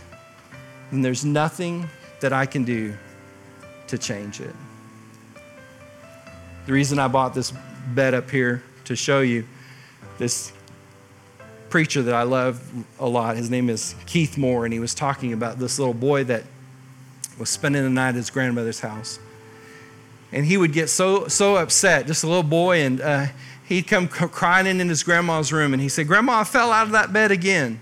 then 0.91 1.01
there's 1.01 1.25
nothing 1.25 1.89
that 2.21 2.31
I 2.31 2.45
can 2.45 2.63
do 2.63 2.93
to 3.87 3.97
change 3.97 4.39
it. 4.39 4.55
The 6.65 6.71
reason 6.71 6.99
I 6.99 7.09
bought 7.09 7.33
this 7.33 7.51
bed 7.93 8.13
up 8.13 8.29
here 8.29 8.63
to 8.85 8.95
show 8.95 9.19
you 9.21 9.45
this 10.17 10.53
preacher 11.69 12.01
that 12.03 12.13
I 12.13 12.23
love 12.23 12.61
a 12.99 13.07
lot, 13.07 13.35
his 13.35 13.49
name 13.49 13.69
is 13.69 13.95
Keith 14.05 14.37
Moore, 14.37 14.63
and 14.63 14.73
he 14.73 14.79
was 14.79 14.93
talking 14.93 15.33
about 15.33 15.59
this 15.59 15.79
little 15.79 15.93
boy 15.93 16.23
that 16.25 16.43
was 17.37 17.49
spending 17.49 17.83
the 17.83 17.89
night 17.89 18.09
at 18.09 18.15
his 18.15 18.29
grandmother's 18.29 18.79
house. 18.79 19.19
And 20.33 20.45
he 20.45 20.57
would 20.57 20.73
get 20.73 20.89
so, 20.89 21.27
so 21.27 21.55
upset, 21.55 22.07
just 22.07 22.23
a 22.23 22.27
little 22.27 22.43
boy, 22.43 22.81
and 22.81 22.99
uh, 22.99 23.27
he'd 23.65 23.83
come 23.83 24.07
crying 24.07 24.67
in 24.67 24.81
in 24.81 24.89
his 24.89 25.03
grandma's 25.03 25.53
room 25.53 25.73
and 25.73 25.81
he 25.81 25.89
said, 25.89 26.07
Grandma, 26.07 26.39
I 26.39 26.43
fell 26.43 26.71
out 26.71 26.87
of 26.87 26.93
that 26.93 27.13
bed 27.13 27.31
again. 27.31 27.79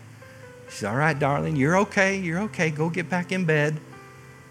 She 0.70 0.78
said, 0.78 0.90
All 0.90 0.98
right, 0.98 1.18
darling, 1.18 1.56
you're 1.56 1.78
okay. 1.80 2.20
You're 2.20 2.42
okay. 2.42 2.70
Go 2.70 2.90
get 2.90 3.10
back 3.10 3.32
in 3.32 3.46
bed. 3.46 3.80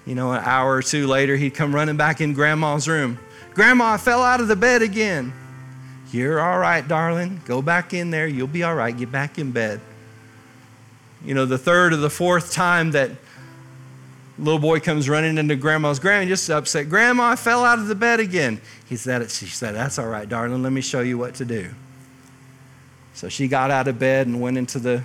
You 0.07 0.15
know, 0.15 0.33
an 0.33 0.43
hour 0.45 0.77
or 0.77 0.83
two 0.83 1.07
later, 1.07 1.37
he'd 1.37 1.55
come 1.55 1.75
running 1.75 1.97
back 1.97 2.21
in 2.21 2.33
grandma's 2.33 2.89
room. 2.89 3.19
Grandma, 3.55 3.93
I 3.93 3.97
fell 3.99 4.23
out 4.23 4.41
of 4.41 4.49
the 4.49 4.57
bed 4.57 4.83
again. 4.83 5.33
You're 6.11 6.41
all 6.41 6.59
right, 6.59 6.87
darling. 6.87 7.41
Go 7.45 7.63
back 7.63 7.95
in 7.95 8.11
there. 8.11 8.27
You'll 8.27 8.49
be 8.49 8.63
all 8.63 8.75
right. 8.75 8.97
Get 8.97 9.13
back 9.13 9.39
in 9.39 9.53
bed. 9.53 9.81
You 11.25 11.35
know, 11.35 11.45
the 11.45 11.59
third 11.59 11.93
or 11.93 11.97
the 11.97 12.11
fourth 12.11 12.53
time 12.53 12.93
that 12.93 13.11
little 14.41 14.59
boy 14.59 14.81
comes 14.81 15.09
running 15.09 15.39
into 15.39 15.55
grandma's 15.55 15.99
grandma 15.99 16.27
just 16.27 16.49
upset 16.51 16.89
grandma 16.89 17.25
i 17.31 17.37
fell 17.37 17.65
out 17.65 17.79
of 17.79 17.87
the 17.89 17.95
bed 17.95 18.21
again. 18.21 18.61
He 18.89 18.97
said 18.97 19.31
she 19.31 19.47
said 19.47 19.75
that's 19.75 19.99
all 19.99 20.09
right 20.09 20.29
darling. 20.29 20.63
Let 20.63 20.73
me 20.73 20.81
show 20.81 21.01
you 21.01 21.19
what 21.19 21.35
to 21.37 21.45
do. 21.45 21.71
So 23.15 23.29
she 23.29 23.49
got 23.49 23.71
out 23.71 23.87
of 23.87 23.99
bed 23.99 24.27
and 24.27 24.41
went 24.41 24.57
into 24.57 24.79
the 24.79 25.05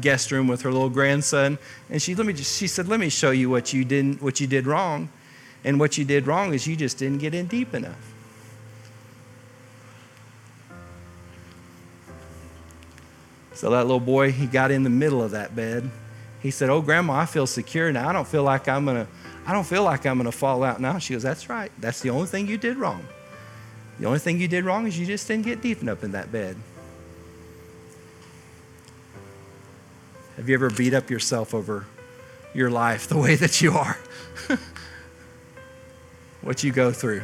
guest 0.00 0.32
room 0.32 0.48
with 0.48 0.62
her 0.62 0.72
little 0.72 0.88
grandson. 0.88 1.58
And 1.90 2.00
she 2.00 2.14
let 2.14 2.26
me 2.26 2.32
just, 2.32 2.58
she 2.58 2.66
said 2.66 2.88
let 2.88 3.00
me 3.00 3.08
show 3.08 3.30
you 3.30 3.50
what 3.50 3.72
you 3.72 3.84
didn't 3.84 4.22
what 4.22 4.40
you 4.40 4.46
did 4.46 4.66
wrong. 4.66 5.08
And 5.64 5.80
what 5.80 5.96
you 5.96 6.04
did 6.04 6.26
wrong 6.26 6.52
is 6.52 6.66
you 6.66 6.76
just 6.76 6.98
didn't 6.98 7.18
get 7.18 7.34
in 7.34 7.46
deep 7.46 7.74
enough. 7.74 8.12
So 13.54 13.70
that 13.70 13.82
little 13.84 14.00
boy, 14.00 14.32
he 14.32 14.46
got 14.46 14.70
in 14.70 14.82
the 14.82 14.90
middle 14.90 15.22
of 15.22 15.30
that 15.30 15.56
bed. 15.56 15.90
He 16.44 16.50
said, 16.50 16.68
"Oh, 16.68 16.82
grandma, 16.82 17.14
I 17.14 17.24
feel 17.24 17.46
secure 17.46 17.90
now. 17.90 18.06
I 18.06 18.12
don't 18.12 18.28
feel 18.28 18.42
like 18.42 18.68
I'm 18.68 18.84
going 18.84 19.06
to 19.06 19.10
I 19.46 19.52
don't 19.52 19.66
feel 19.66 19.82
like 19.82 20.04
I'm 20.04 20.18
going 20.18 20.30
to 20.30 20.36
fall 20.36 20.62
out 20.62 20.78
now." 20.78 20.98
She 20.98 21.14
goes, 21.14 21.22
"That's 21.22 21.48
right. 21.48 21.72
That's 21.80 22.02
the 22.02 22.10
only 22.10 22.26
thing 22.26 22.46
you 22.46 22.58
did 22.58 22.76
wrong. 22.76 23.02
The 23.98 24.04
only 24.04 24.18
thing 24.18 24.38
you 24.38 24.46
did 24.46 24.66
wrong 24.66 24.86
is 24.86 24.98
you 24.98 25.06
just 25.06 25.26
didn't 25.26 25.46
get 25.46 25.62
deep 25.62 25.80
enough 25.80 26.04
in 26.04 26.12
that 26.12 26.30
bed." 26.30 26.56
Have 30.36 30.50
you 30.50 30.54
ever 30.54 30.68
beat 30.68 30.92
up 30.92 31.08
yourself 31.08 31.54
over 31.54 31.86
your 32.52 32.68
life 32.68 33.08
the 33.08 33.16
way 33.16 33.36
that 33.36 33.62
you 33.62 33.72
are? 33.72 33.96
what 36.42 36.62
you 36.62 36.72
go 36.72 36.92
through, 36.92 37.22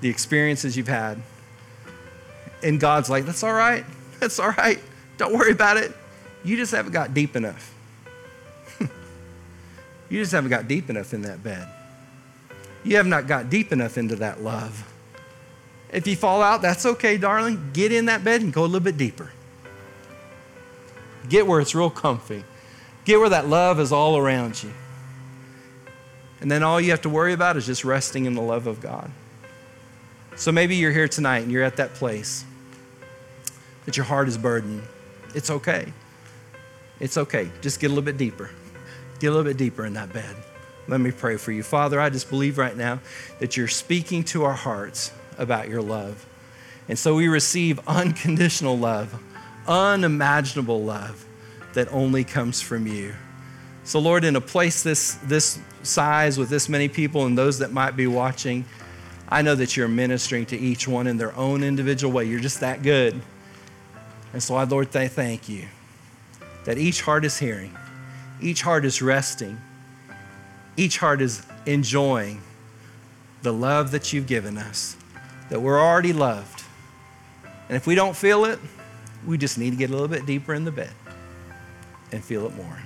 the 0.00 0.08
experiences 0.08 0.74
you've 0.74 0.88
had. 0.88 1.20
And 2.62 2.80
God's 2.80 3.10
like, 3.10 3.26
that's 3.26 3.42
all 3.42 3.52
right. 3.52 3.84
That's 4.20 4.38
all 4.38 4.52
right. 4.52 4.80
Don't 5.18 5.34
worry 5.34 5.52
about 5.52 5.76
it. 5.76 5.92
You 6.42 6.56
just 6.56 6.72
haven't 6.72 6.92
got 6.92 7.12
deep 7.12 7.36
enough. 7.36 7.75
You 10.08 10.20
just 10.20 10.32
haven't 10.32 10.50
got 10.50 10.68
deep 10.68 10.90
enough 10.90 11.12
in 11.12 11.22
that 11.22 11.42
bed. 11.42 11.68
You 12.84 12.96
have 12.96 13.06
not 13.06 13.26
got 13.26 13.50
deep 13.50 13.72
enough 13.72 13.98
into 13.98 14.16
that 14.16 14.42
love. 14.42 14.92
If 15.92 16.06
you 16.06 16.16
fall 16.16 16.42
out, 16.42 16.62
that's 16.62 16.86
okay, 16.86 17.16
darling. 17.16 17.70
Get 17.72 17.92
in 17.92 18.06
that 18.06 18.22
bed 18.22 18.42
and 18.42 18.52
go 18.52 18.62
a 18.62 18.66
little 18.66 18.80
bit 18.80 18.96
deeper. 18.96 19.30
Get 21.28 21.46
where 21.46 21.60
it's 21.60 21.74
real 21.74 21.90
comfy. 21.90 22.44
Get 23.04 23.18
where 23.18 23.28
that 23.28 23.48
love 23.48 23.80
is 23.80 23.92
all 23.92 24.16
around 24.16 24.62
you. 24.62 24.70
And 26.40 26.50
then 26.50 26.62
all 26.62 26.80
you 26.80 26.90
have 26.90 27.02
to 27.02 27.08
worry 27.08 27.32
about 27.32 27.56
is 27.56 27.66
just 27.66 27.84
resting 27.84 28.26
in 28.26 28.34
the 28.34 28.42
love 28.42 28.66
of 28.66 28.80
God. 28.80 29.10
So 30.36 30.52
maybe 30.52 30.76
you're 30.76 30.92
here 30.92 31.08
tonight 31.08 31.38
and 31.38 31.50
you're 31.50 31.64
at 31.64 31.76
that 31.76 31.94
place 31.94 32.44
that 33.86 33.96
your 33.96 34.04
heart 34.04 34.28
is 34.28 34.36
burdened. 34.36 34.82
It's 35.34 35.50
okay. 35.50 35.92
It's 37.00 37.16
okay. 37.16 37.50
Just 37.62 37.80
get 37.80 37.86
a 37.86 37.90
little 37.90 38.04
bit 38.04 38.16
deeper. 38.16 38.50
Get 39.18 39.28
a 39.28 39.30
little 39.30 39.44
bit 39.44 39.56
deeper 39.56 39.84
in 39.86 39.94
that 39.94 40.12
bed. 40.12 40.36
Let 40.88 41.00
me 41.00 41.10
pray 41.10 41.36
for 41.36 41.52
you. 41.52 41.62
Father, 41.62 42.00
I 42.00 42.10
just 42.10 42.30
believe 42.30 42.58
right 42.58 42.76
now 42.76 43.00
that 43.40 43.56
you're 43.56 43.68
speaking 43.68 44.22
to 44.24 44.44
our 44.44 44.52
hearts 44.52 45.12
about 45.38 45.68
your 45.68 45.82
love. 45.82 46.24
And 46.88 46.98
so 46.98 47.14
we 47.14 47.28
receive 47.28 47.80
unconditional 47.88 48.78
love, 48.78 49.20
unimaginable 49.66 50.82
love 50.82 51.24
that 51.72 51.92
only 51.92 52.24
comes 52.24 52.60
from 52.60 52.86
you. 52.86 53.14
So, 53.84 53.98
Lord, 53.98 54.24
in 54.24 54.34
a 54.36 54.40
place 54.40 54.82
this, 54.82 55.14
this 55.24 55.58
size 55.82 56.38
with 56.38 56.48
this 56.48 56.68
many 56.68 56.88
people 56.88 57.26
and 57.26 57.36
those 57.38 57.58
that 57.60 57.72
might 57.72 57.96
be 57.96 58.06
watching, 58.06 58.64
I 59.28 59.42
know 59.42 59.54
that 59.54 59.76
you're 59.76 59.88
ministering 59.88 60.46
to 60.46 60.56
each 60.58 60.86
one 60.86 61.06
in 61.06 61.16
their 61.16 61.34
own 61.36 61.62
individual 61.62 62.12
way. 62.12 62.24
You're 62.24 62.40
just 62.40 62.60
that 62.60 62.82
good. 62.82 63.20
And 64.32 64.42
so, 64.42 64.56
I, 64.56 64.64
Lord, 64.64 64.94
I 64.96 65.08
thank 65.08 65.48
you 65.48 65.66
that 66.64 66.78
each 66.78 67.02
heart 67.02 67.24
is 67.24 67.38
hearing, 67.38 67.76
each 68.40 68.62
heart 68.62 68.84
is 68.84 69.00
resting, 69.00 69.58
each 70.76 70.98
heart 70.98 71.22
is 71.22 71.44
enjoying 71.64 72.42
the 73.42 73.52
love 73.52 73.92
that 73.92 74.12
you've 74.12 74.26
given 74.26 74.58
us, 74.58 74.96
that 75.48 75.60
we're 75.60 75.80
already 75.80 76.12
loved. 76.12 76.64
And 77.68 77.76
if 77.76 77.86
we 77.86 77.94
don't 77.94 78.16
feel 78.16 78.44
it, 78.44 78.58
we 79.26 79.38
just 79.38 79.58
need 79.58 79.70
to 79.70 79.76
get 79.76 79.90
a 79.90 79.92
little 79.92 80.08
bit 80.08 80.26
deeper 80.26 80.54
in 80.54 80.64
the 80.64 80.72
bed 80.72 80.92
and 82.12 82.22
feel 82.22 82.46
it 82.46 82.54
more. 82.54 82.78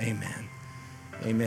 Amen. 0.00 0.48
Amen. 1.24 1.46